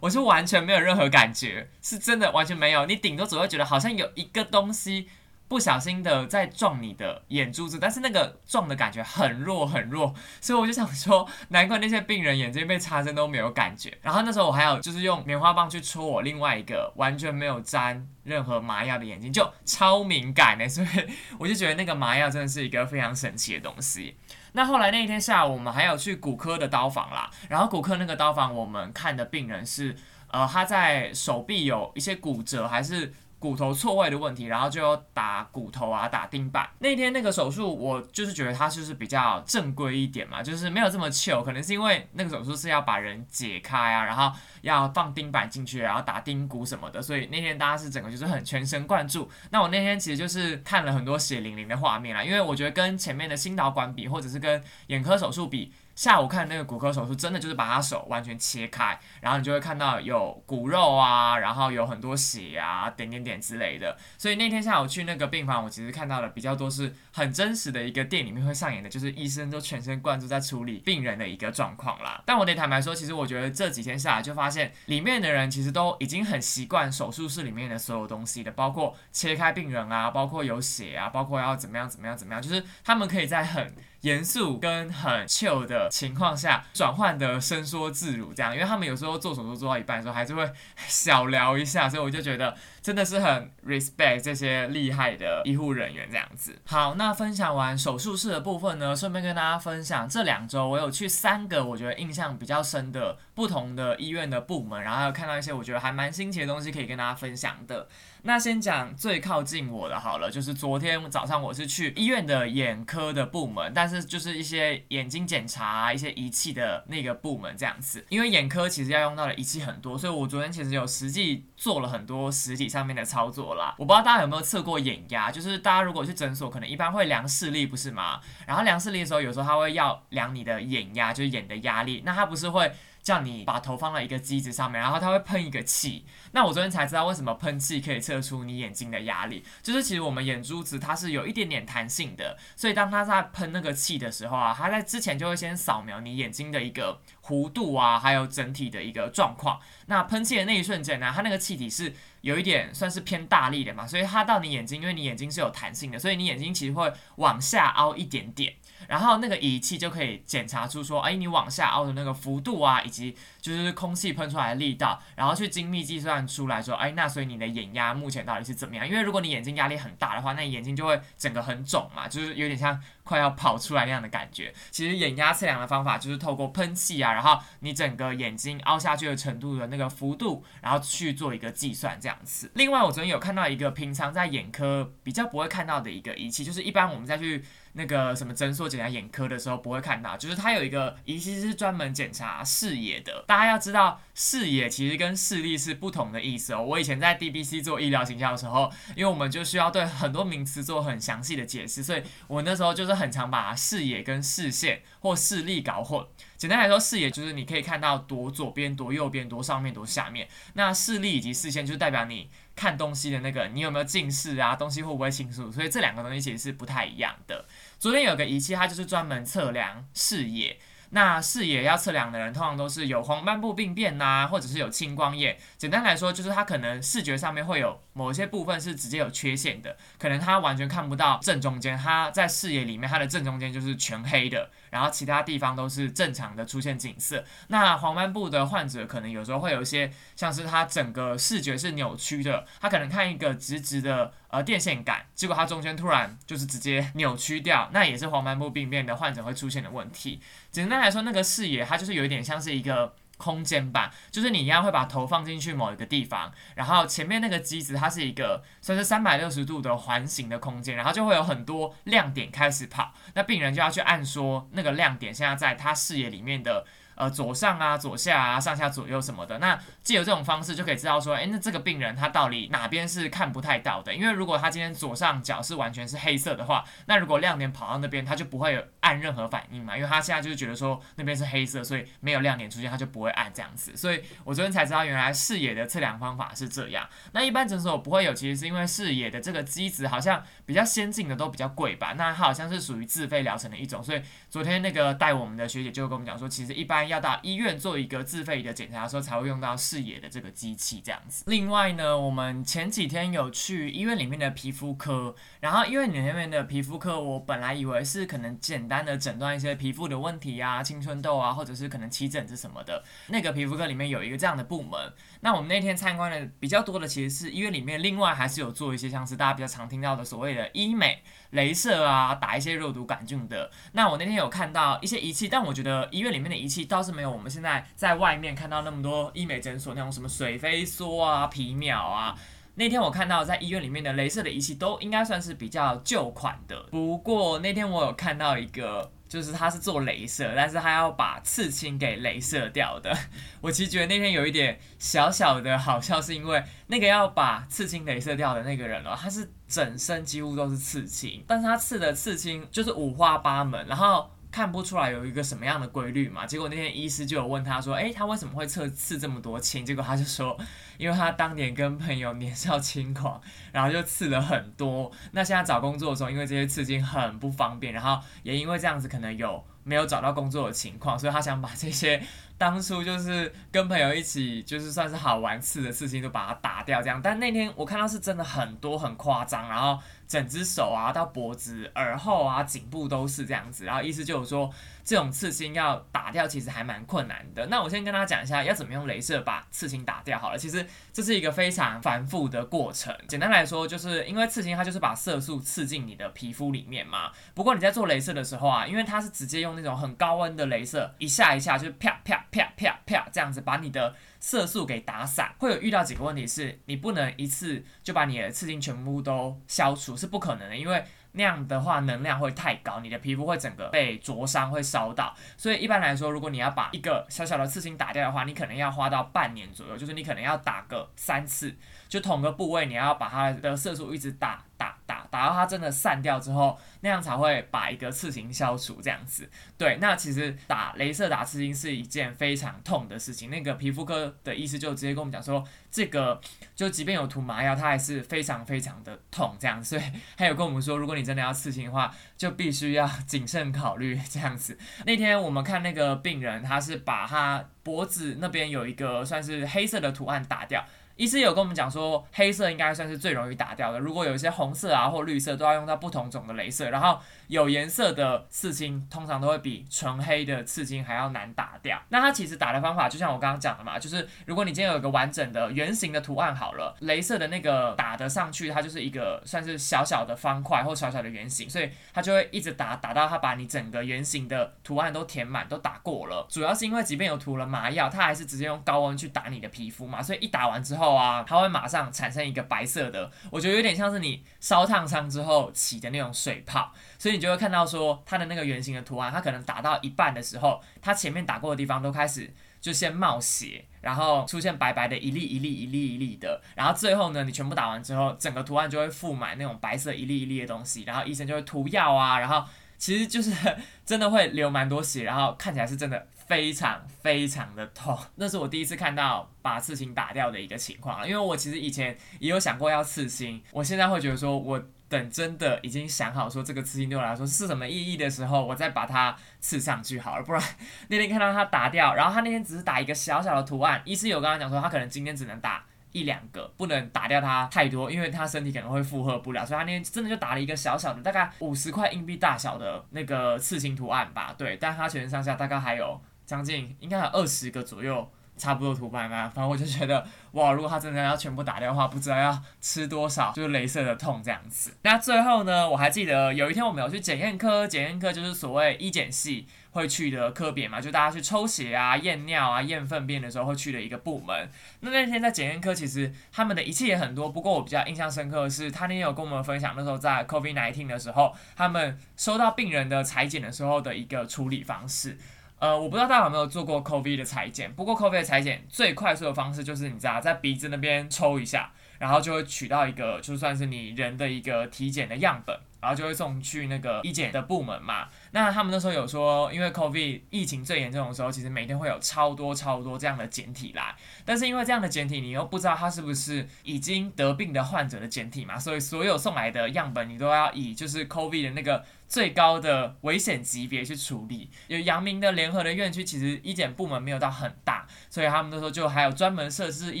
[0.00, 5.08] 我是完全没有任何感觉，是真的完全没有，你顶多只会觉得好像有一个东西。
[5.46, 13.96] 不小心的在撞你的眼珠子，但是那个撞的感觉很弱很弱，所以我就想说，难怪那些病人眼睛被插针都没有感觉。
[14.00, 20.86] 然后那时候我还有就是用棉花棒去戳我另外一个完全没有沾任何麻药的眼睛，就超敏感的，所以
[21.38, 24.16] 我就觉得那个麻药真的是一个非常神奇的东西。
[24.52, 29.94] 那后来那一天下午，我们还有去骨科的刀房啦，然后骨科那个刀房我们看的病人是，
[30.28, 33.12] 呃，他在手臂有一些骨折还是。
[33.44, 36.66] 骨头错位的问题，然后就要打骨头啊，打钉板。
[36.78, 49.30] 那天那个手术，我就是觉得它就是比较正规一点嘛，就是没有这么糗，可能是因为那个手术是要把人解开啊，然后要放钉板进去，然后打钉骨什么的，所以那天大家是整个就是很全神贯注。
[49.50, 55.70] 那我那天其实就是看了很多血淋淋的画面啦，因为我觉得跟前面的心导管比，或者是跟眼科手术比。
[55.94, 63.96] 下午看那个骨科手术，真的就是把他手完全切开，然后你就会看到有骨肉啊，然后有很多血啊，点点点之类的。
[64.18, 72.22] 所以那天下午去那个病房，我其实看到的比较多是很真实的一个店里面会上演的，就是医生都全神贯注在处理病人的一个状况啦。
[72.26, 83.72] 但我得坦白说，其实我觉得这几天下来就发现，里面的人其实都已经很习惯手术室里面的所有东西的，包括切开病人啊，包括有血啊，包括要怎么样怎么样怎么样，就是他们可以在很。
[84.04, 96.54] 严肃跟很 chill 的情况下，转换的伸缩自如，这样，因为他们有时候做手术做到一半的时候，还是会小聊一下，所以我就觉得真的是很 respect 这些厉害的医护人员这样子。
[96.66, 107.88] 好，那分享完手术室的部分呢，顺便跟大家分享，这两周我有去三个我觉得印象比较深的不同的医院的部门，然后还有看到一些我觉得还蛮新奇的东西可以跟大家分享的。
[108.26, 118.02] 那先讲最靠近我的好了，就是昨天早上我是去医院的眼科的部门，但是就是一些眼睛检查、一些仪器的那个部门这样子。
[118.08, 123.74] 因为眼科其实要用到的仪器很多，所以我昨天其实有实际做了很多实体上面的操作啦。
[123.76, 128.22] 我不知道大家有没有测过眼压，就是大家如果去诊所，可能一般会量视力，不是吗？
[128.46, 132.00] 然后量视力的时候，有时候他会要量你的眼压，就是眼的压力。
[132.06, 132.72] 那他不是会？
[133.04, 136.06] 叫你把头放在一个机子上面，然后它会喷一个气。
[136.32, 149.60] 那我昨天才知道为什么喷气可以测出你眼睛的压力，就是其实我们眼珠子它是有一点点弹性的，所以当它在喷那个气的时候啊，它在之前就会先扫描你眼睛的一个弧度啊，还有整体的一个状况。
[149.86, 158.54] 那喷气的那一瞬间呢，它那个气体是有一点算是偏大力的嘛，所以它到你眼睛，因为你眼睛是有弹性的，所以你眼睛其实会往下凹一点点。
[158.88, 168.88] 然后那个仪器就可以检查出说，哎，你往下凹的那个幅度啊，以及就是空气喷出来的力道，然后去精密计算出来说，哎，那所以你的眼压目前到底是怎么样？
[168.88, 174.50] 因为如果你眼睛压力很大的话，那眼睛就会整个很肿嘛，就是有点像快要跑出来那样的感觉。
[174.70, 182.50] 其实眼压测量的方法就是透过喷气啊，然后你整个眼睛凹下去的程度的那个幅度，然后去做一个计算这样子。
[182.54, 187.44] 另外，我昨天有看到一个平常在眼科比较不会看到的一个仪器，就是一般我们再去。
[187.76, 193.24] 那个什么诊所检查眼科的时候不会看到，就是它有一个仪器是专门检查视野的。
[193.34, 196.62] 大家要知道，视野其实跟视力是不同的意思哦。
[196.62, 206.06] 我以前在 DBC 做医疗形象的时候，因为我们就需要对很多名词做很详细的解释，所以我那时候就是很常把视野跟视线或视力搞混。
[206.36, 210.28] 简单来说，视野就是你可以看到多左边、多右边、多上面、多下面。
[210.52, 214.54] 那视力以及视线就代表你看东西的那个，你有没有近视啊？
[214.54, 215.50] 东西会不会清楚？
[215.50, 217.46] 所以这两个东西其实是不太一样的。
[217.80, 220.56] 昨天有个仪器，它就是专门测量视野。
[220.94, 225.36] 那视野要测量的人，通常都是有黄斑部病变呐，或者是有青光眼。
[225.58, 234.48] 简单来说，就是他可能视觉上面会有某些部分是直接有缺陷的，可能他完全看不到正中间，他在视野里面，他的正中间就是全黑的。
[234.74, 237.24] 然后其他地方都是正常的出现景色。
[237.46, 250.20] 那黄斑部的患者可能有时候会有一些，像是他整个视觉是扭曲的，他可能看一个直直的呃电线杆，结果他中间突然就是直接扭曲掉，那也是黄斑部病变的患者会出现的问题。
[250.50, 252.96] 简单来说，那个视野它就是有一点像是一个。
[253.16, 266.66] 空间吧，就是你一样会把头放进去某一个地方，然后前面那个机子它是一个算是三百六十度的环形的空间，然后就会有很多亮点开始跑，那病人就要去按说那个亮点现在在他视野里面的。
[266.96, 273.92] 呃，左上啊，左下啊，上下左右什么的，那借由这种方式就可以知道说，哎，那这个病人他到底哪边是看不太到的？
[273.92, 283.76] 因为如果他今天左上角是完全是黑色的话，那如果亮点跑到那边，他就不会按任何反应嘛，因为他现在就是觉得说那边是黑色，所以没有亮点出现，他就不会按这样子。
[283.76, 286.88] 所以我昨天才知道，原来视野的测量方法是这样。
[287.10, 291.94] 那一般诊所不会有，其实是因为视野的这个机子好像比较先进的都比较贵吧？
[291.96, 296.83] 那它好像是属于自费疗程的一种，所以昨天那个带我们的学姐就跟我们讲说，其实一般。
[296.88, 301.24] 要到医院做一个自费的检查的时候，才会用到视野的这个机器这样子。
[301.26, 312.84] 另外呢，我们前几天有去医院里面的皮肤科，然后医院里面的皮肤科，我本来以为是可能简单的诊断一些皮肤的问题啊，青春痘啊，或者是可能起疹子什么的。
[313.08, 314.92] 那个皮肤科里面有一个这样的部门。
[315.20, 321.02] 那我们那天参观的比较多的，其实是医院里面另外还是有做一些像是大家比较常听到的所谓的医美、
[321.34, 323.50] 镭射啊，打一些肉毒杆菌的。
[323.72, 326.64] 那我那天有看到一些仪器，但我觉得医院里面的仪器。
[326.64, 332.16] 倒是没有我们现在在外面看到那么多医美诊所那种什么水飞梭啊、皮秒啊，
[332.54, 336.62] 那天我看到在医院里面的镭射的仪器都应该算是比较旧款的。
[336.70, 342.92] 不过那天我有看到一个，就是他是做镭射，但是他要把刺青给镭射掉的。
[343.40, 354.10] 我其实觉得那天有一点小小的好笑，是因为那个要把刺青镭射掉的那个人哦，他是整身几乎都是刺青，但是他刺的刺青就是五花八门，然后。
[354.34, 356.26] 看不出来有一个什么样的规律嘛？
[356.26, 360.36] 结果那天医师就有问他说：“诶，他为什么会刺刺这么多青？”结果他就说
[360.76, 363.20] ：“因为他当年跟朋友年少轻狂，
[363.52, 364.90] 然后就刺了很多。
[365.12, 372.02] 那现在找工作的时候，因为这些刺青很不方便，然后也因为这样子可能有没有找到工作的情况，所以他想把这些。”
[372.44, 377.00] 当初就是跟朋友一起，就是算是好玩刺的刺青，都把它打掉这样。
[377.00, 383.64] 但那天我看到是真的很多很夸张，然后整只手啊到脖子、耳后啊、颈部都是这样子。
[383.64, 384.52] 然后意思就是说，
[384.84, 387.46] 这种刺青要打掉其实还蛮困难的。
[387.46, 390.36] 那我先跟大家讲一下要怎么用镭射把刺青打掉好了。
[390.36, 392.94] 其实这是一个非常繁复的过程。
[393.08, 397.10] 简单来说，就是因为刺青它就是把色素刺进你的皮肤里面嘛。
[397.32, 402.22] 不过你在做镭射的时候啊，因为它是直接用那种很高温的镭射，一下一下就啪啪。
[402.34, 415.14] 啪啪啪，这样子把你的色素给打散，会有遇到几个问题，是你不能一次就把你的刺青全部都消除，是不可能的，因为那样的话能量会太高，你的皮肤会整个被灼伤，会烧到。
[415.36, 421.54] 所以一般来说，如果你要把一个小小的刺青打掉的话，你可能要花到半年左右，就是你可能要打个三次，
[421.94, 426.58] 就同个部位你要把它的色素一直打打打，打到它真的散掉之后。
[426.80, 429.30] 那样才会把一个刺青消除，这样子。
[429.56, 433.30] 对，那其实打镭射打刺青是一件非常痛的事情。
[433.30, 436.20] 那个皮肤科的医师就直接跟我们讲说，这个
[436.56, 439.62] 就即便有涂麻药，它还是非常非常的痛，这样。
[439.62, 439.82] 所以
[440.16, 444.58] 还有跟我们说，如果你真的要刺青的话，就必须要谨慎考虑这样子。
[444.84, 450.66] 那天我们看那个病人，他是把他脖子那边有一个算是黑色的图案打掉。
[450.96, 453.80] 医师有跟我们讲说，黑色应该算是最容易打掉的。
[453.80, 456.70] 如果有一些红色啊或绿色，都要用到不同种的镭射。
[456.70, 461.82] 然后有颜色的刺青通常都会比纯黑的刺青还要难打掉。
[461.88, 476.24] 那它其实打的方法就像我刚刚讲的嘛，就是如果你今天有一个完整的圆形的图案好了，镭射的那个打得上去，它就是一个算是小小的方块或小小的圆形，所以它就会一直打打到它把你整个圆形的图案都填满都打过了。
[476.30, 480.83] 主要是因为即便有涂了麻药，它还是直接用高温去打你的皮肤嘛，所以一打完之后。
[480.92, 502.44] 啊，它会马上产生一个白色的，我觉得有点像是你烧烫伤之后起的那种水泡，所以你就会看到说它的那个圆形的图案，它可能打到一半的时候，它前面打过的地方都开始就先冒血，然后出现白白的一粒一粒一粒一粒的，然后最后呢，你全部打完之后，整个图案就会覆满那种白色一粒一粒的东西，然后医生就会涂药啊，然后
[502.78, 503.32] 其实就是
[503.84, 506.06] 真的会流蛮多血，然后看起来是真的。
[506.26, 520.22] 非常非常的痛，那是我第一次看到把刺青打掉的一个情况因为我其实以前也有想过要刺青，我现在会觉得说，我等真的已经想好说这个刺青对我来说是什么意义的时候，我再把它刺上去好了。
[520.22, 520.42] 不然
[520.88, 534.34] 那天看到他打掉，然后他那天只是打一个小小的图案，医师有跟他讲说，他可能今天只能打一两个，不能打掉它太多，因为他身体可能会负荷不了，所以他那天真的就打了一个小小的，大概五十块硬币大小的那个刺青图案吧。
[534.38, 536.00] 对，但他全身上下大概还有。
[536.26, 539.30] 将近应该有二十个左右，差不多图案吧。
[539.34, 544.72] 反正我就觉得，哇，如果他真的要全部打掉的话，不知道要吃多少，就是镭射的痛这样子。
[544.82, 554.50] 那最后呢，我还记得有一天我们有去检验科，检验科就是所谓医检系会去的科别嘛，就大家去抽血啊、验尿啊、验粪便的时候会去的一个部门。
[554.80, 565.18] 那那天在检验科，其实他们的仪器也很多，不过我比较印象深刻的是，他那天有跟我们分享，那时候在 COVID nineteen 的时候，他们收到病人的裁剪的时候的一个处理方式。
[565.64, 578.08] 呃，我不知道大家有没有做过 COVID 的裁剪，不过 COVID 的裁剪最快速的方式就是你知道，在鼻子那边抽一下，然后就会取到一个就算是你人的一个体检的样本，然后就会送去那个医检的部门嘛。
[578.30, 591.84] 那他们那时候有说，因为 COVID 疫情最严重的时候，其实每天会有超多超多这样的简体来，但是因为这样的简体，你又不知道它是不是已经得病的患者的简体嘛，所以所有送来的样本你都要以就是 COVID 的那个。
[592.06, 600.00] 最高的危险级别去处理，有阳明的联合的院区，其实医检部门没有到很大，所以他们那时候就还有专门设置一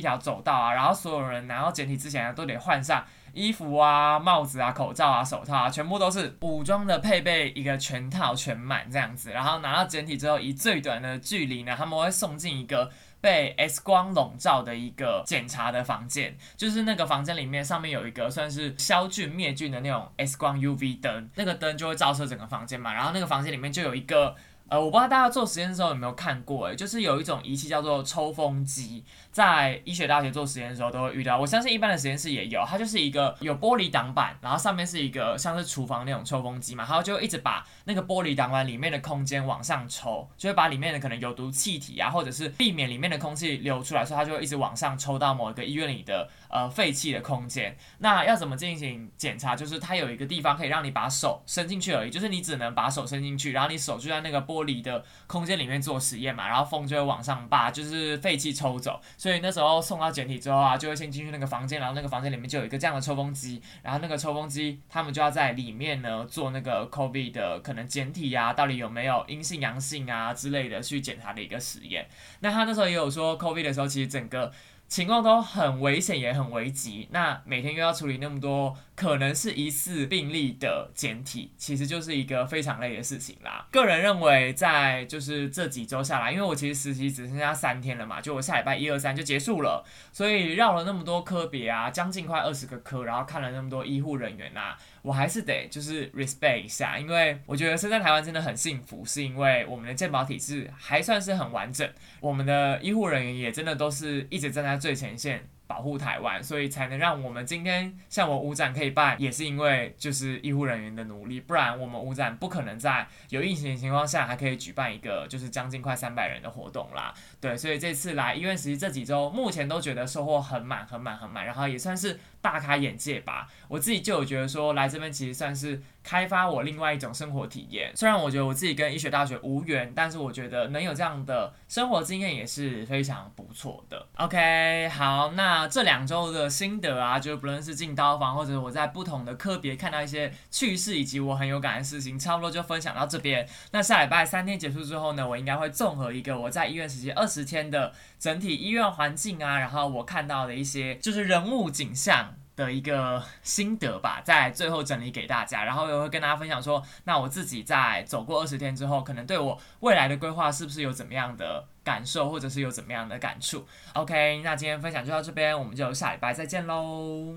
[0.00, 3.04] 条走道啊，然后所有人拿到简体之前，都得换上
[3.34, 12.90] 衣服啊、帽子啊、口罩啊、手套啊，全部都是武装的配备一个全套全满这样子，然后拿到简体之后，以最短的距离呢，他们会送进一个。
[13.20, 22.92] 被 X 光笼罩的一个检查的房间，就是那个房间里面上面有一个算是消菌灭菌的那种 X 光 UV 灯，那个灯就会照射整个房间嘛。
[22.92, 24.36] 然后那个房间里面就有一个
[24.66, 31.38] 呃，我不知道大家做实验的时候有没有看过，哎，就是有一种仪器叫做抽风机，在医学大学做实验的时候都会遇到。
[31.38, 47.76] 我相信一般的实验室也有，它就是一个有玻璃挡板，然后上面是一个像是厨房那种抽风机嘛，然后就一直把那个玻璃挡板里面的空间往上抽，就会把里面的可能有毒气体啊，或者是避免里面的空气流出来，所以它就会一直往上抽到某一个医院里的呃废弃的空间。
[47.98, 49.56] 那要怎么进行检查？
[49.56, 72.06] 就是它有一个地方可以让你把手伸进去而已，就是你只能把手伸进去，然后你手就在那个玻璃的空间里面做实验嘛，然后风就会往上把就是废气抽走，所以那时候送到简体之后啊，就会先进去那个房间，然后那个房间里面就有一个这样的抽风机，然后那个抽风机他们就要在里面呢做那个 COVID 的可能简体啊，到底有没有阴性、阳性啊之类的去检查的一个实验。
[72.38, 74.52] 那他那时候也有说 COVID 的时候，其实整个。
[74.86, 77.08] 情况都很危险，也很危急。
[77.10, 83.66] 那每天又要处理那么多可能是疑似病例的简体，其实就是一个非常累的事情啦。
[83.70, 94.78] 个人认为，在就是这几周下来，因为我其实实习只剩下三天了嘛，就我下礼拜一二三就结束了，所以绕了那么多科别啊，将近快二十个科，然后看了那么多医护人员啊。
[95.02, 101.86] 我还是得就是 respect 一下，因为我觉得生在台湾真的很幸福，是因为我们的健保体制还算是很完整，
[102.20, 105.46] 我们的医护人员也真的都是一直站在最前线。
[105.66, 117.14] 保护台湾，所以才能让我们今天像我五展可以办，也是因为就是医护人员的努力，不然我们五展不可能在有疫情的情况下还可以举办一个就是将近快三百人的活动啦。
[117.44, 123.46] 对，所以这次来医院实习这几周，目前都觉得收获很满、很满、很满，然后也算是大开眼界吧。
[123.68, 125.82] 我自己就有觉得说，来这边其实算是。
[126.04, 134.06] 开发我另外一种生活体验，虽然我觉得我自己跟医学大学无缘，但是我觉得能有这样的生活经验也是非常不错的。
[134.16, 143.48] OK，好，那这两周的心得啊，就不论是进刀房，或者我在不同的科别看到一些趣事，以及我很有感的事情，差不多就分享到这边。
[143.72, 152.34] 那下礼拜三天结束之后呢，我应该会综合一个我在医院实习二十天的整体医院环境啊，然后我看到的一些就是人物景象。
[152.56, 167.36] 的一个心得吧，在最后整理给大家，然后也会跟大家分享说，那我自己在走过二十天之后，可能对我未来的规划是不是有怎么样的感受，或者是有怎么样的感触？OK，那今天分享就到这边，我们就下礼拜再见喽。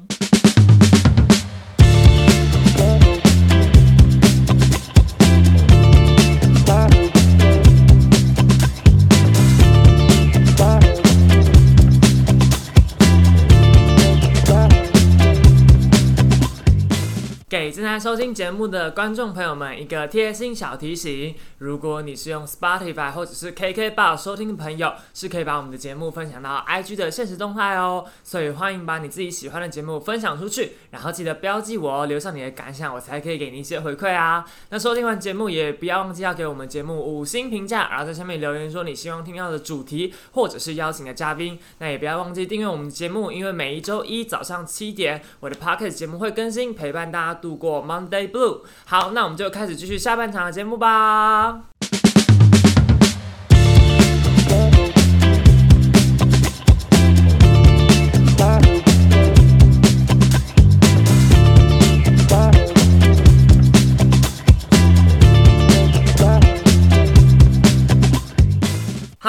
[17.78, 28.06] 正在收听节目的观众朋友们一个贴心小提醒：如果你是用 Spotify 或者是 KK Bar 收听的朋友，是可以把我们的节目分享到 IG 的现实动态哦。
[28.24, 34.46] 所以欢迎把你自己喜欢的节目分享出去，然后记得标记我哦，留下你的感想，我才可以给你一些回馈啊。
[34.70, 41.58] 那收听完节目也不要忘记要给我们节目五星评价，然后在下面留言说你希望听到的主题或者是邀请的嘉宾。
[41.78, 47.38] 那也不要忘记订阅我们的节目，因为每一周一早上七点，我的 Podcast 节目会更新，陪伴大家。
[47.38, 51.47] 度过 Monday Blue，好，那我们就开始继续下半场的节目吧。
[51.48, 52.17] job.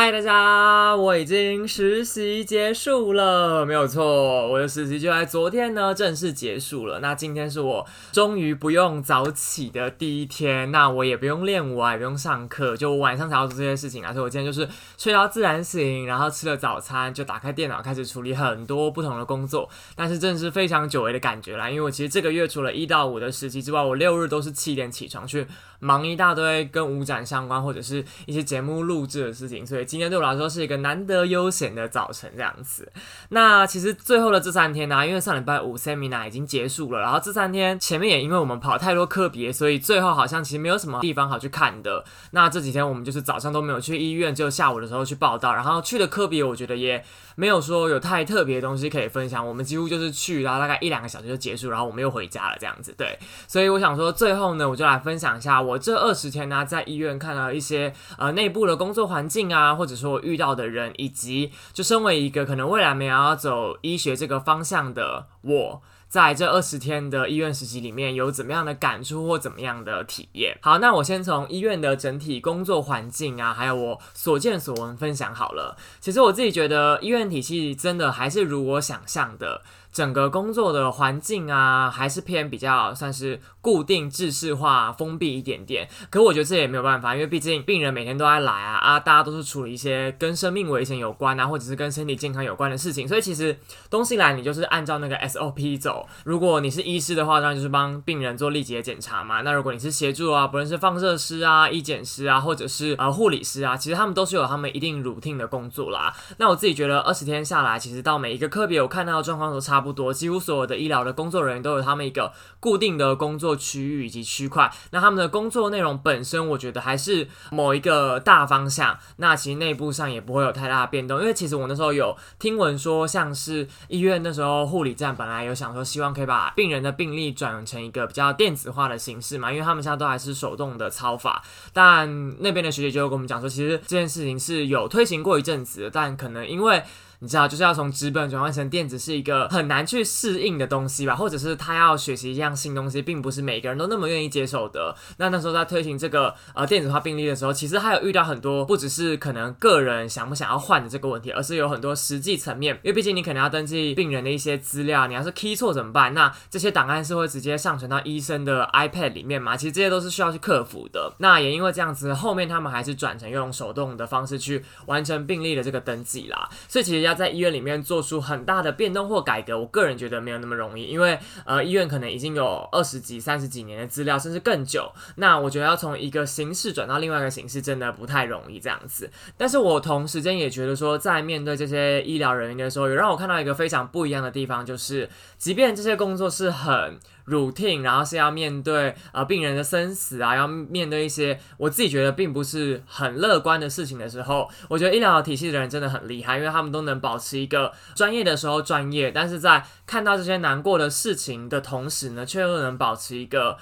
[0.00, 7.00] 嗨，大家，我已经实习结束了，没有错，我的实习就在昨天呢正式结束了。
[7.00, 14.12] 那今天是我终于不用早起的第一天，那我也不用练舞啊，也不用上课，就晚上才要做这些事情啊。
[14.12, 19.68] 所以我今天就是睡到自然醒，然后吃了早餐，就打开电脑开始处理很多不同的工作。
[19.96, 25.44] 但是真的是非常久违的感觉啦，因为我其实这个月除了一到五的实习之外，我六日都是七点起床去
[25.80, 29.87] 忙一大堆跟舞展相关或者是一些节目录制的事情，所以。
[29.88, 32.92] 今天对我来说是一个难得悠闲的早晨，这样子。
[33.30, 42.04] 那其实最后的这三天呢，因为上礼拜五 seminar 已经结束了，然后这三天前面也因为我们跑太多课别，所以最后好像其实没有什么地方好去看的。
[42.32, 47.02] 那这几天我们就是早上都没有去医院，只有下午的时候去报道，然后去的课别我觉得也
[47.34, 49.46] 没有说有太特别的东西可以分享。
[49.46, 52.94] 我们几乎就是去，然后大概一两个小时就结束，然后我们又回家了，这样子。
[52.98, 59.77] 对，所以我想说最后呢，我就来分享一下我这二十天呢在医院看到一些呃内部的工作环境啊。
[59.78, 70.58] 或者说我遇到的人，以及就身为一个可能未来没有要走医学这个方向的我，在这二十天的医院实习里面有怎么样的感触或怎么样的体验？
[70.60, 75.76] 好，那我先从医院的整体工作环境啊，还有我所见所闻分享好了。
[76.00, 79.62] 其实我自己觉得医院体系真的还是如我想象的。
[79.92, 85.88] 整个工作的环境啊，还是偏比较算是固定、制式化、封闭一点点。
[86.10, 93.56] 可我觉得这也没有办法，因为毕竟病人每天都在来啊啊，大家都是处理一些跟生命危险有关啊，或者是跟身体健康有关的事情，所以其实
[93.90, 96.06] 东西来你就是按照那个 SOP 走。
[96.24, 99.42] 如果你是医师的话，当然就是帮病人做立即的检查嘛。
[99.42, 106.14] 那如果你是协助啊，不论是放射师啊、医检师啊，或者是呃护理师啊，其实他们都是有他们一定 routine 的工作啦。
[106.36, 114.68] 那我自己觉得二十天下来，其实到每一个科别我看到的状况都差差不多，几乎所有的医疗的工作人员都有他们一个固定的工作区域以及区块。
[114.90, 118.98] 那他们的工作内容本身，我觉得还是某一个大方向。
[119.18, 131.44] 那其实内部上也不会有太大的变动，因为其实我那时候有听闻说，像是医院那时候护理站本来有想说，希望可以把病人的病历转成一个比较电子化的形式嘛，因为他们现在都还是手动的操法。
[131.72, 136.82] 但那边的学姐就跟我们讲说，其实这件事情是有推行过一阵子，但可能因为。
[137.20, 141.16] 你知道，就是要从纸本转换成电子，是一个很难去适应的东西吧？
[141.16, 144.94] 或者是他要学习一样新东西，并不是每个人都那么愿意接受的。
[145.16, 152.74] 那那时候在推行这个呃电子化病历的时候，其实还有遇到很多，不只是可能个人想不想要换的这个问题，而是有很多实际层面。
[152.82, 156.14] 因为毕竟你可能要登记病人的一些资料，你要是 key 错怎么办？
[156.14, 159.56] 那这些档案是会直接上传到医生的 iPad 里面嘛？
[159.56, 161.12] 其实这些都是需要去克服的。
[161.18, 166.48] 那也因为这样子，后面他们还是转成用手动的方式去完成病历的这个登记啦。
[166.68, 167.78] 所以其实要在医院里面。
[167.88, 174.90] 做出很大的变动或改革，我个人觉得没有那么容易，因为呃，医院可能已经有二十几、三十几年的资料，甚至更久。
[175.16, 179.10] 那我觉得要从一个形式转到另外一个形式，真的不太容易这样子。
[179.36, 186.98] 但是我同时间也觉得说，在面对这些医疗人员的时候，有让我看到一个非常不一样的地方，就是即便这些工作是很。
[187.28, 203.56] routine，然后是要面对呃病人的生死啊，要面对一些我自己觉得并不是很乐观的事情的时候，我觉得医疗体系的人真的很厉害，因为他们都能保持一个专业的时候专业，但是在看到这些难过的事情的同时呢，却又能保持一个。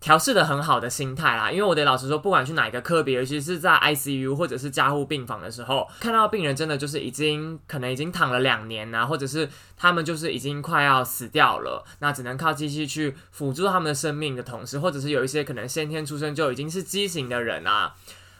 [0.00, 17.94] 调试的很好的心态啦，因为我得老实说，不管去哪一个科别，尤其是在 ICU 或者是加护病房的时候，看到病人真的就是已经可能已经躺了两年啊，或者是他们就是已经快要死掉了，那只能靠机器去辅助他们的生命的同时，或者是有一些可能先天出生就已经是畸形的人啊。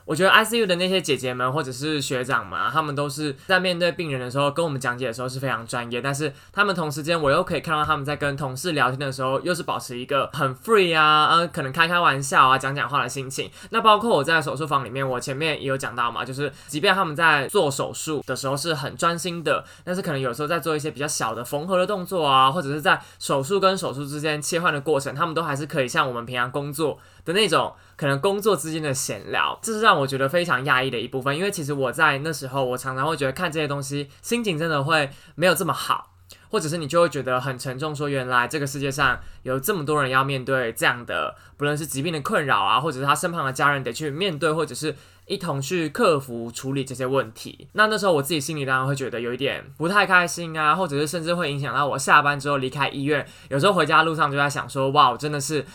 [0.08, 6.00] 我觉得 ICU 的那些姐姐们或者是学长们，他们都是在面对病人的时候，跟我们讲解的时候是非常专业。
[6.00, 13.50] 但是他们同时间，我又可以看到他们在跟同事聊天的时候，又是保持一个很 free 啊，呃，可能开开玩笑啊，讲讲话的心情。
[13.68, 26.98] 那包括我在手术房里面，我前面也有讲到嘛，就是即便他们在做手术的时候是很专心的，但是可能有时候在做一些比较小的缝合的动作啊，或者是在手术跟手术之间切换的过程，他们都还是可以像我们平常工作。
[27.28, 31.36] 的那种可能工作之间的闲聊，这是让我觉得非常压抑的一部分。
[31.36, 36.14] 因为其实我在那时候，我常常会觉得看这些东西，心情真的会没有这么好，
[36.50, 37.94] 或者是你就会觉得很沉重。
[37.94, 47.68] 说原来这个世界上有这么多人要面对这样的，不论是疾病的困扰啊，或者是他身旁的家人得去面对，或者是一同去克服处理这些问题。
[47.72, 53.26] 那那时候我自己心里当然会觉得有一点不太开心啊，或者是甚至会影响到我下班之后离开医院。
[53.50, 55.66] 有时候回家路上就在想说，哇，我真的是。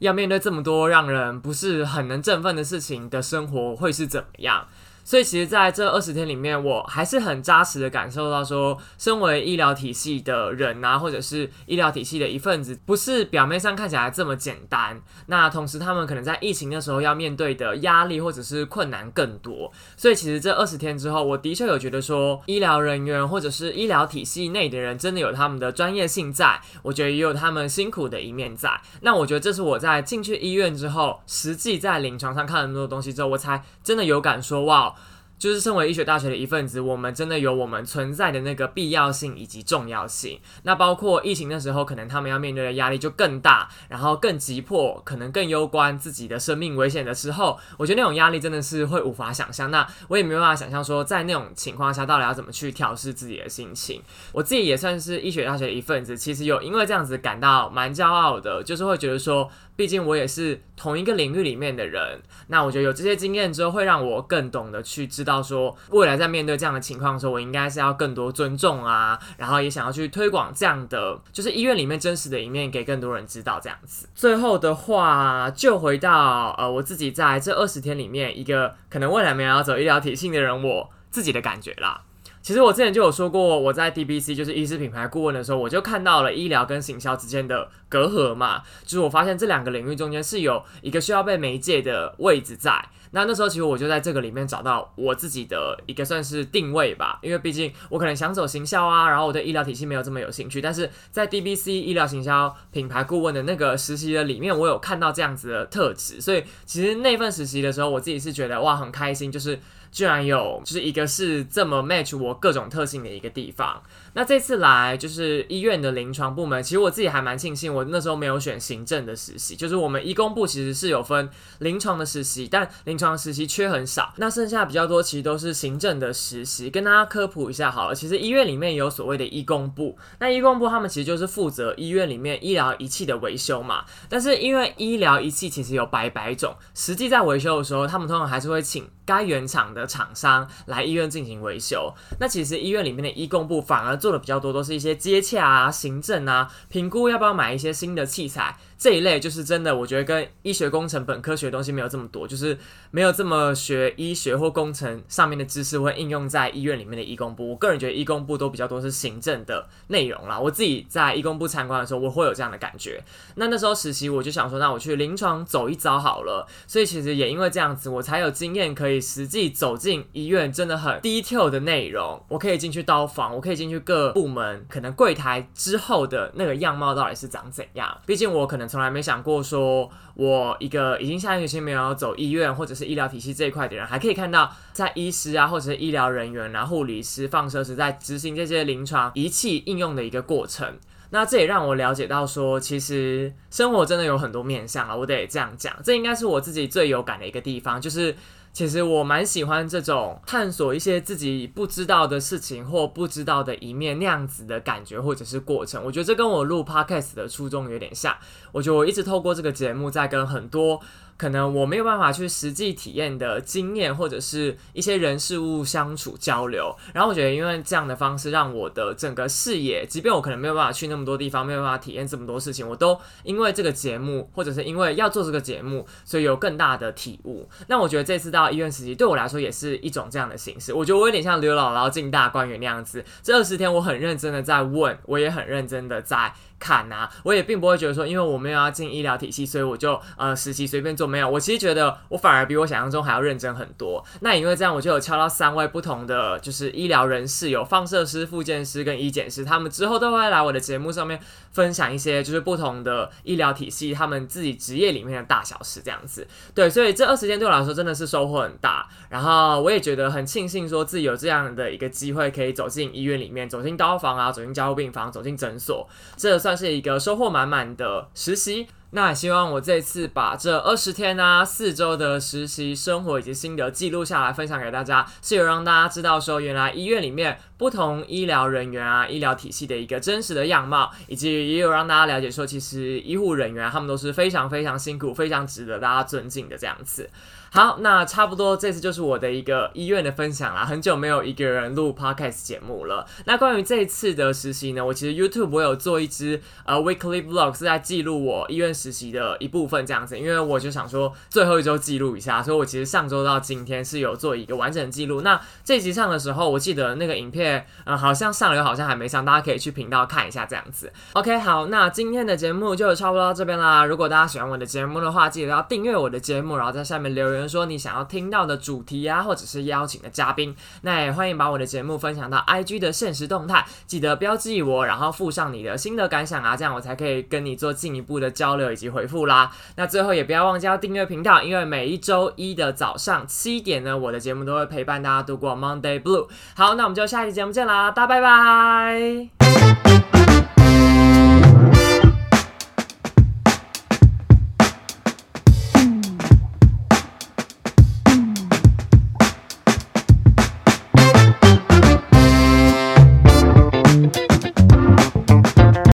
[0.00, 4.66] 要面对这么多让人不是很能振奋的事情的生活，会是怎么样？
[5.10, 15.02] 所以其实，在这二十天里面，我还是很扎实的感受到，说，身为医疗体系的人啊，或者是医疗体系的一份子，不是表面上看起来这么简单。
[15.26, 19.72] 那同时，他们可能在疫情的时候要面对的压力或者是困难更多。
[19.96, 28.80] 所以，其实这二十天之后，我的确有觉得说，医疗人员或者是医疗体系内的人，真的有他们的专业性在，我觉得也有他们辛苦的一面在。
[29.00, 34.94] 那我觉得这是我在进去医院之后，实际在临床上看了那么多东西之后，我才真的有感说，哇。
[35.40, 40.38] 就是身为医学大学的一份子，我们真的有我们存在的那个必要性以及重要性。
[40.64, 49.70] 那包括疫情的时候，可能他们要面对的压力就更大，然后更急迫，可能更攸关自己的生命危险的时候，我觉得那种压力真的是会无法想象。
[49.70, 54.02] 那我也没办法想象说，在那种情况下，到底要怎么去调试自己的心情。
[54.32, 59.50] 我自己也算是医学大学的一份子，其实有因为这样子感到蛮骄傲的，就是会觉得说。
[59.80, 74.06] 毕竟我也是同一个领域里面的人，那我觉得有这些经验之后，会让我更懂得去知道说，未来在面对这样的情况的时候，我应该是要更多尊重啊，然后也想要去推广这样的，就是医院里面真实的一面给更多人知道这样子。
[74.14, 82.02] 最后的话，就回到呃我自己在这二十天里面，一个可能未来没有要走医疗体系的人，我自己的感觉啦。
[82.42, 92.88] 其实我之前就有说过，我在 DBC 就是医师品牌顾问的时候，我就看到了医疗跟行销之间的隔阂嘛，就是我发现这两个领域中间是有一个需要被媒介的位置在。
[93.12, 109.58] 那那时候其实我就在这个里面找到我自己的一个算是定位吧，因为毕竟我可能想走行销啊，然后我对医疗体系没有这么有兴趣，但是在 DBC 医疗行销品牌顾问的那个实习的里面，我有看到这样子的特质，所以其实那份实习的时候，我自己是觉得哇很开心，就是
[109.90, 113.82] 居然有就是一个是这么 match 我各种特性的一个地方。
[114.12, 121.28] 那这次来就是医院的临床部门，其实我自己还蛮庆幸，我那时候没有选行政的实习，就是我们医工部其实是有分
[121.58, 126.68] 临床的实习，但临床实习缺很少，那剩下比较多其实都是行政的实习。
[126.70, 133.84] 跟大家科普一下好了，其实医院里面有所谓的医工部，那医工部他们其实就是负责医院里面医疗仪器的维修嘛。
[134.08, 141.92] 但是因为医疗仪器其实有百百种，实际在维修的时候，他们通常还是会请该原厂的厂商来医院进行维修。
[142.20, 152.56] 那其实医院里面的医工部反而做的比较多，都是一些接洽啊、行政啊、评估要不要买一些新的器材这一类，就是真的，我觉得跟医学工程本科学的东西没有这么多，就是
[152.90, 157.50] 没有这么学医学或工程上面的知识会应用在医院里面的医工部。
[157.50, 160.40] 我个人觉得医工部都比较多是行政的内容啦。
[160.40, 163.04] 我自己在医工部参观的时候，我会有这样的感觉。
[163.34, 166.48] 那那时候实习，我就想说，那我去临床走一遭好了。
[166.66, 178.00] 所以其实也因为这样子，我才有经验可以实际走进医院，真的很 detail 的内容，我可以进去刀房，我可以进去各部门，可能柜台之后的那个样貌到底是长怎样。
[178.06, 190.78] 毕竟我可能从来没想过，说我一个已经下定决心没有要走医院或者是医疗体系这一块的人，还可以看到在医师啊，或者是医疗人员啊、护理师、放射师在执行这些临床仪器应用的一个过程。
[191.10, 198.14] 那这也让我了解到，说其实生活真的有很多面向啊，我得这样讲，这应该是我自己最有感的一个地方，就是。
[198.52, 205.82] 其实我蛮喜欢这种探索一些自己不知道的事情或不知道的一面那样子的感觉或者是过程。
[205.84, 208.16] 我觉得这跟我录 podcast 的初衷有点像。
[208.52, 210.80] 我觉得我一直透过这个节目在跟很多。
[211.20, 216.74] 可能我没有办法去实际体验的经验，或者是一些人事物相处交流。
[216.94, 227.46] 然后我觉得，因为这样的方式，让我的整个视野，即便我可能没有办法去那么多地方，没有办法体验这么多事情，我都因为这个节目，或者是因为要做这个节目，所以有更大的体悟。
[227.66, 230.72] 那我觉得这次到医院实习，对我来说也是一种这样的形式。
[230.72, 236.32] 我觉得我有点像刘姥姥进大观园那样子，这二十天我很认真的在问，我也很认真的在。
[236.60, 241.06] 看啊，我也并不会觉得说，因为我没有要进医疗体系，所以我就呃实习随便做。
[241.06, 244.04] 没有，我其实觉得我反而比我想象中还要认真很多。
[244.20, 251.18] 那因为这样，我就有敲到三位不同的就是医疗人士，有放射师、复健师跟医检师，他们之后都会来我的节目上面
[251.50, 256.28] 分享一些就是不同的医疗体系他们自己职业里面的大小事这样子。
[256.54, 258.86] 对，所以这二十天对我来说真的是收获很大。
[259.08, 265.88] 然后我也觉得很庆幸，说自己有这样的一个机会，可以走进医院里面，走进刀房啊，走进加护病房，走进诊所，
[266.18, 266.49] 这算。
[266.50, 268.66] 算是一个收获满满的实习。
[268.90, 287.08] 那希望我这次把这二十天啊、四周的实习生活以及心得记录下来，分享给大家，是有让大家知道说，原来医院里面不同医疗人员啊、医疗体系的一个真实的样貌，以及也有让大家了解说，其实医护人员他们都是非常非常辛苦、非常值得大家尊敬的这样子。
[287.52, 290.64] 好，那差不多这次就是我的一个医院的分享啦。
[290.64, 293.04] 很久没有一个人录 podcast 节目了。
[293.24, 300.16] 那关于这一次的实习呢，我其实 YouTube 我有做一支呃 weekly vlog，是在记录我医院实习的一部分这样子。
[300.16, 305.22] 因为我就想说最后一周记录一下，所以我其实上周到今天是有做一个完整记录。
[305.22, 310.92] 那这集上的时候，我记得那个影片呃好像上了，又好像还没上，大家可以去频道看一下这样子。
[311.14, 313.84] OK，好，那今天的节目就差不多到这边啦。
[313.84, 317.39] 如果大家喜欢我的节目的话，记得要订阅我的节目，然后在下面留言。
[317.48, 329.50] 说你想要听到的主题啊，或者是邀请的嘉宾，那也欢迎把我的节目分享到 IG 的现实动态，记得标记我，然后附上你的心得感想啊，这样我才可以跟你做进一步的交流以及回复啦。
[329.76, 336.28] 那最后也不要忘记要订阅频道，因为每一周一的早上七点呢，我的节目都会陪伴大家度过 Monday Blue。
[336.54, 340.19] 好，那我们就下一期节目见啦，大家拜拜。